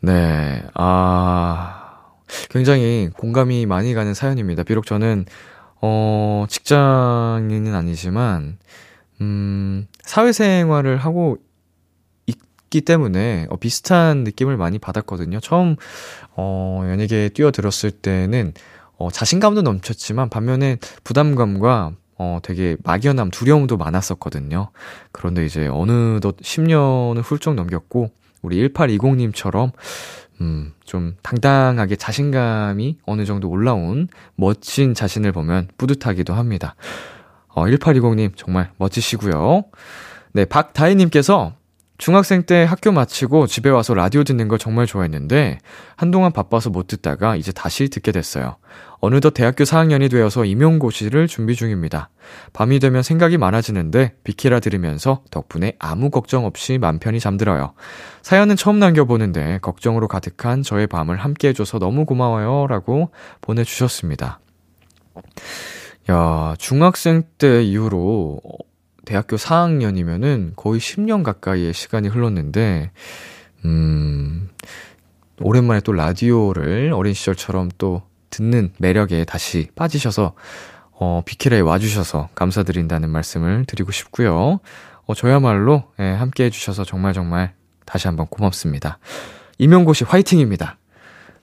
네, 0.00 0.62
아, 0.74 1.98
굉장히 2.48 3.10
공감이 3.16 3.66
많이 3.66 3.94
가는 3.94 4.14
사연입니다. 4.14 4.62
비록 4.62 4.86
저는, 4.86 5.24
어, 5.80 6.46
직장인은 6.48 7.74
아니지만, 7.74 8.58
음, 9.20 9.86
사회생활을 10.02 10.96
하고 10.98 11.38
있기 12.76 12.82
때문에 12.82 13.46
어, 13.48 13.56
비슷한 13.56 14.18
느낌을 14.24 14.56
많이 14.58 14.78
받았거든요. 14.78 15.40
처음 15.40 15.76
어, 16.32 16.82
연예계에 16.86 17.30
뛰어들었을 17.30 17.90
때는 17.90 18.52
어, 18.98 19.10
자신감도 19.10 19.62
넘쳤지만 19.62 20.28
반면에 20.28 20.76
부담감과 21.04 21.92
어, 22.18 22.38
되게 22.42 22.76
막연함, 22.84 23.30
두려움도 23.30 23.76
많았었거든요. 23.78 24.70
그런데 25.12 25.44
이제 25.46 25.66
어느덧 25.66 26.36
10년을 26.38 27.22
훌쩍 27.24 27.54
넘겼고 27.54 28.10
우리 28.42 28.68
1820님처럼 28.72 29.72
음, 30.42 30.72
좀 30.84 31.16
당당하게 31.22 31.96
자신감이 31.96 32.98
어느 33.06 33.24
정도 33.24 33.48
올라온 33.48 34.08
멋진 34.34 34.92
자신을 34.94 35.32
보면 35.32 35.68
뿌듯하기도 35.78 36.34
합니다. 36.34 36.74
어, 37.48 37.64
1820님 37.64 38.32
정말 38.36 38.70
멋지시고요. 38.76 39.64
네, 40.32 40.44
박다희님께서 40.44 41.54
중학생 41.98 42.42
때 42.42 42.64
학교 42.64 42.92
마치고 42.92 43.46
집에 43.46 43.70
와서 43.70 43.94
라디오 43.94 44.22
듣는 44.22 44.48
걸 44.48 44.58
정말 44.58 44.84
좋아했는데 44.86 45.58
한동안 45.96 46.30
바빠서 46.32 46.68
못 46.70 46.86
듣다가 46.88 47.36
이제 47.36 47.52
다시 47.52 47.88
듣게 47.88 48.12
됐어요. 48.12 48.56
어느덧 49.00 49.30
대학교 49.30 49.64
4학년이 49.64 50.10
되어서 50.10 50.44
임용고시를 50.44 51.26
준비 51.26 51.54
중입니다. 51.54 52.10
밤이 52.52 52.80
되면 52.80 53.02
생각이 53.02 53.38
많아지는데 53.38 54.14
비키라 54.24 54.60
들으면서 54.60 55.22
덕분에 55.30 55.74
아무 55.78 56.10
걱정 56.10 56.44
없이 56.44 56.76
맘 56.78 56.98
편히 56.98 57.18
잠들어요. 57.20 57.72
사연은 58.22 58.56
처음 58.56 58.78
남겨보는데 58.78 59.58
걱정으로 59.62 60.06
가득한 60.08 60.62
저의 60.62 60.86
밤을 60.88 61.16
함께 61.16 61.48
해줘서 61.48 61.78
너무 61.78 62.04
고마워요. 62.04 62.66
라고 62.66 63.10
보내주셨습니다. 63.40 64.40
야, 66.10 66.54
중학생 66.58 67.22
때 67.38 67.62
이후로 67.62 68.40
대학교 69.06 69.36
4학년이면은 69.36 70.52
거의 70.56 70.80
10년 70.80 71.22
가까이의 71.24 71.72
시간이 71.72 72.08
흘렀는데, 72.08 72.90
음, 73.64 74.50
오랜만에 75.40 75.80
또 75.80 75.92
라디오를 75.92 76.92
어린 76.94 77.14
시절처럼 77.14 77.70
또 77.78 78.02
듣는 78.28 78.72
매력에 78.78 79.24
다시 79.24 79.68
빠지셔서, 79.74 80.34
어, 80.90 81.22
비키라에 81.24 81.60
와주셔서 81.60 82.30
감사드린다는 82.34 83.08
말씀을 83.08 83.64
드리고 83.66 83.92
싶고요. 83.92 84.58
어, 85.06 85.14
저야말로, 85.14 85.84
예, 86.00 86.10
함께 86.10 86.44
해주셔서 86.44 86.84
정말 86.84 87.12
정말 87.12 87.54
다시 87.86 88.08
한번 88.08 88.26
고맙습니다. 88.26 88.98
임용고시 89.58 90.04
화이팅입니다. 90.04 90.78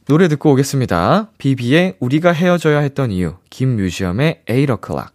노래 0.10 0.28
듣고 0.28 0.52
오겠습니다. 0.52 1.32
비비의 1.38 1.96
우리가 2.02 2.34
헤어져야 2.34 2.80
했던 2.80 3.10
이유, 3.10 3.38
김뮤지엄의 3.52 4.42
에이러 4.50 4.78
l 4.90 4.94
o 4.96 5.06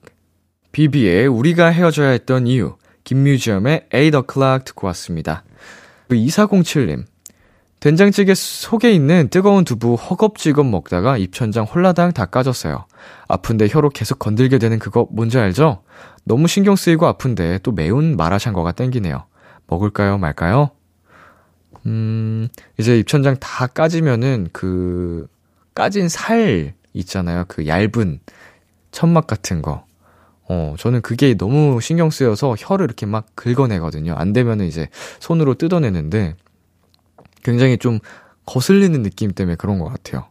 비비의 0.79 1.27
우리가 1.27 1.73
헤어져야 1.73 2.11
했던 2.11 2.47
이유, 2.47 2.77
김뮤지엄의 3.03 3.89
에이 3.93 4.13
c 4.15 4.21
클 4.29 4.45
o 4.45 4.59
c 4.61 4.65
듣고 4.67 4.87
왔습니다. 4.87 5.43
2407님, 6.09 6.99
그 6.99 7.05
된장찌개 7.81 8.33
속에 8.33 8.93
있는 8.93 9.27
뜨거운 9.29 9.65
두부 9.65 9.97
허겁지겁 9.97 10.65
먹다가 10.67 11.19
입천장 11.19 11.65
홀라당 11.65 12.13
다 12.13 12.27
까졌어요. 12.27 12.85
아픈데 13.27 13.67
혀로 13.71 13.91
계속 13.91 14.21
건들게 14.21 14.59
되는 14.59 14.79
그거 14.79 15.09
뭔지 15.11 15.39
알죠? 15.41 15.83
너무 16.23 16.47
신경 16.47 16.77
쓰이고 16.77 17.07
아픈데 17.09 17.59
또 17.65 17.73
매운 17.73 18.17
마라샹궈가 18.17 18.71
땡기네요. 18.71 19.25
먹을까요 19.67 20.19
말까요? 20.19 20.71
음, 21.87 22.47
이제 22.79 23.01
입천장 23.01 23.37
다 23.41 23.67
까지면은 23.67 24.47
그 24.53 25.27
까진 25.75 26.09
살 26.09 26.75
있잖아요. 26.93 27.47
그 27.49 27.67
얇은 27.67 28.21
천막 28.93 29.27
같은 29.27 29.61
거. 29.61 29.88
어, 30.49 30.75
저는 30.79 31.03
그게 31.03 31.37
너무 31.37 31.79
신경 31.81 32.11
쓰여서 32.11 32.57
혀를 32.59 32.85
이렇게 32.85 33.05
막 33.05 33.27
긁어내거든요. 33.35 34.15
안 34.17 34.33
되면은 34.33 34.67
이제 34.67 34.89
손으로 35.21 35.55
뜯어내는데 35.55 36.35
굉장히 37.45 37.77
좀 37.77 37.99
거슬리는 38.47 39.03
느낌 39.03 39.31
때문에 39.33 39.57
그런 39.57 39.79
것 39.79 39.85
같아요. 39.87 40.27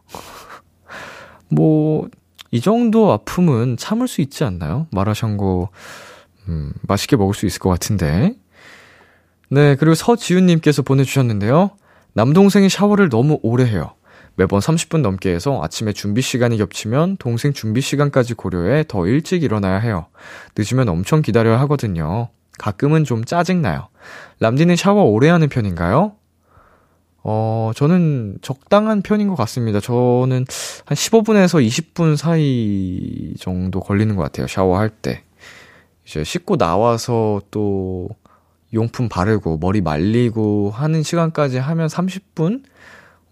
뭐, 1.48 2.08
이 2.50 2.60
정도 2.60 3.12
아픔은 3.12 3.76
참을 3.76 4.08
수 4.08 4.20
있지 4.20 4.42
않나요? 4.42 4.88
마라샹궈, 4.90 5.68
음, 6.48 6.72
맛있게 6.82 7.14
먹을 7.16 7.32
수 7.32 7.46
있을 7.46 7.60
것 7.60 7.70
같은데. 7.70 8.34
네, 9.50 9.76
그리고 9.76 9.94
서지훈님께서 9.94 10.82
보내주셨는데요. 10.82 11.70
남동생이 12.14 12.68
샤워를 12.68 13.08
너무 13.08 13.38
오래 13.42 13.64
해요. 13.66 13.92
매번 14.38 14.60
30분 14.60 15.00
넘게 15.00 15.34
해서 15.34 15.60
아침에 15.64 15.92
준비 15.92 16.22
시간이 16.22 16.58
겹치면 16.58 17.16
동생 17.18 17.52
준비 17.52 17.80
시간까지 17.80 18.34
고려해 18.34 18.84
더 18.86 19.04
일찍 19.08 19.42
일어나야 19.42 19.80
해요. 19.80 20.06
늦으면 20.56 20.88
엄청 20.88 21.22
기다려야 21.22 21.58
하거든요. 21.62 22.28
가끔은 22.56 23.02
좀 23.02 23.24
짜증나요. 23.24 23.88
람디는 24.38 24.76
샤워 24.76 25.02
오래 25.02 25.28
하는 25.28 25.48
편인가요? 25.48 26.12
어, 27.24 27.72
저는 27.74 28.38
적당한 28.40 29.02
편인 29.02 29.26
것 29.26 29.34
같습니다. 29.34 29.80
저는 29.80 30.44
한 30.84 30.96
15분에서 30.96 31.66
20분 31.66 32.16
사이 32.16 33.34
정도 33.40 33.80
걸리는 33.80 34.14
것 34.14 34.22
같아요. 34.22 34.46
샤워할 34.46 34.88
때. 34.88 35.24
이제 36.06 36.22
씻고 36.22 36.56
나와서 36.58 37.40
또 37.50 38.08
용품 38.72 39.08
바르고 39.08 39.58
머리 39.58 39.80
말리고 39.80 40.70
하는 40.72 41.02
시간까지 41.02 41.58
하면 41.58 41.88
30분? 41.88 42.62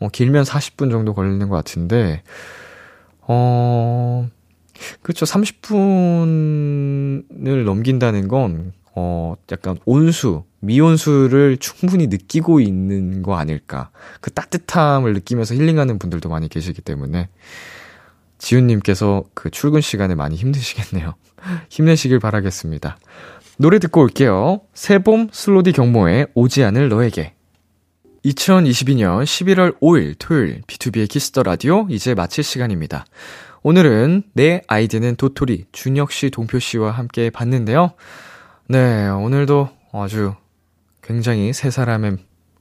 어, 0.00 0.08
길면 0.08 0.44
40분 0.44 0.90
정도 0.90 1.12
걸리는 1.14 1.48
것 1.48 1.56
같은데, 1.56 2.20
어, 3.20 4.28
그쵸. 5.02 5.24
30분을 5.24 7.64
넘긴다는 7.64 8.28
건, 8.28 8.72
어, 8.94 9.34
약간 9.52 9.78
온수, 9.86 10.44
미온수를 10.60 11.56
충분히 11.58 12.06
느끼고 12.08 12.60
있는 12.60 13.22
거 13.22 13.36
아닐까. 13.36 13.90
그 14.20 14.30
따뜻함을 14.30 15.14
느끼면서 15.14 15.54
힐링하는 15.54 15.98
분들도 15.98 16.28
많이 16.28 16.48
계시기 16.48 16.82
때문에. 16.82 17.28
지훈님께서 18.38 19.24
그 19.32 19.50
출근 19.50 19.80
시간에 19.80 20.14
많이 20.14 20.36
힘드시겠네요. 20.36 21.14
힘내시길 21.70 22.18
바라겠습니다. 22.18 22.98
노래 23.56 23.78
듣고 23.78 24.02
올게요. 24.02 24.60
새봄 24.74 25.28
슬로디 25.32 25.72
경모의 25.72 26.26
오지 26.34 26.62
않을 26.64 26.90
너에게. 26.90 27.32
2022년 28.34 29.22
11월 29.22 29.78
5일 29.80 30.16
토요일 30.18 30.62
B2B의 30.66 31.08
키스터 31.08 31.42
라디오 31.44 31.86
이제 31.90 32.14
마칠 32.14 32.42
시간입니다. 32.42 33.06
오늘은 33.62 34.24
내 34.32 34.62
아이디는 34.66 35.16
도토리 35.16 35.66
준혁 35.72 36.10
씨, 36.12 36.30
동표 36.30 36.58
씨와 36.58 36.90
함께 36.92 37.30
봤는데요. 37.30 37.92
네, 38.68 39.06
오늘도 39.08 39.68
아주 39.92 40.34
굉장히 41.02 41.52
세 41.52 41.70
사람의 41.70 42.16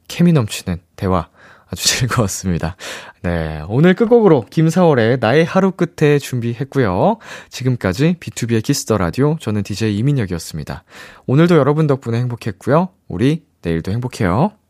케미 0.08 0.34
넘치는 0.34 0.78
대화 0.96 1.28
아주 1.68 1.84
즐거웠습니다. 1.88 2.76
네, 3.24 3.64
오늘 3.70 3.96
끝곡으로 3.96 4.46
김사월의 4.52 5.18
나의 5.20 5.46
하루 5.46 5.72
끝에 5.72 6.20
준비했고요. 6.20 7.18
지금까지 7.50 8.18
B2B의 8.20 8.64
키스터 8.64 8.98
라디오 9.00 9.38
저는 9.40 9.64
DJ 9.64 9.98
이민혁이었습니다. 9.98 10.84
오늘도 11.26 11.56
여러분 11.58 11.88
덕분에 11.88 12.20
행복했고요. 12.20 12.90
우리 13.08 13.46
내일도 13.64 13.92
행복해요. 13.92 14.65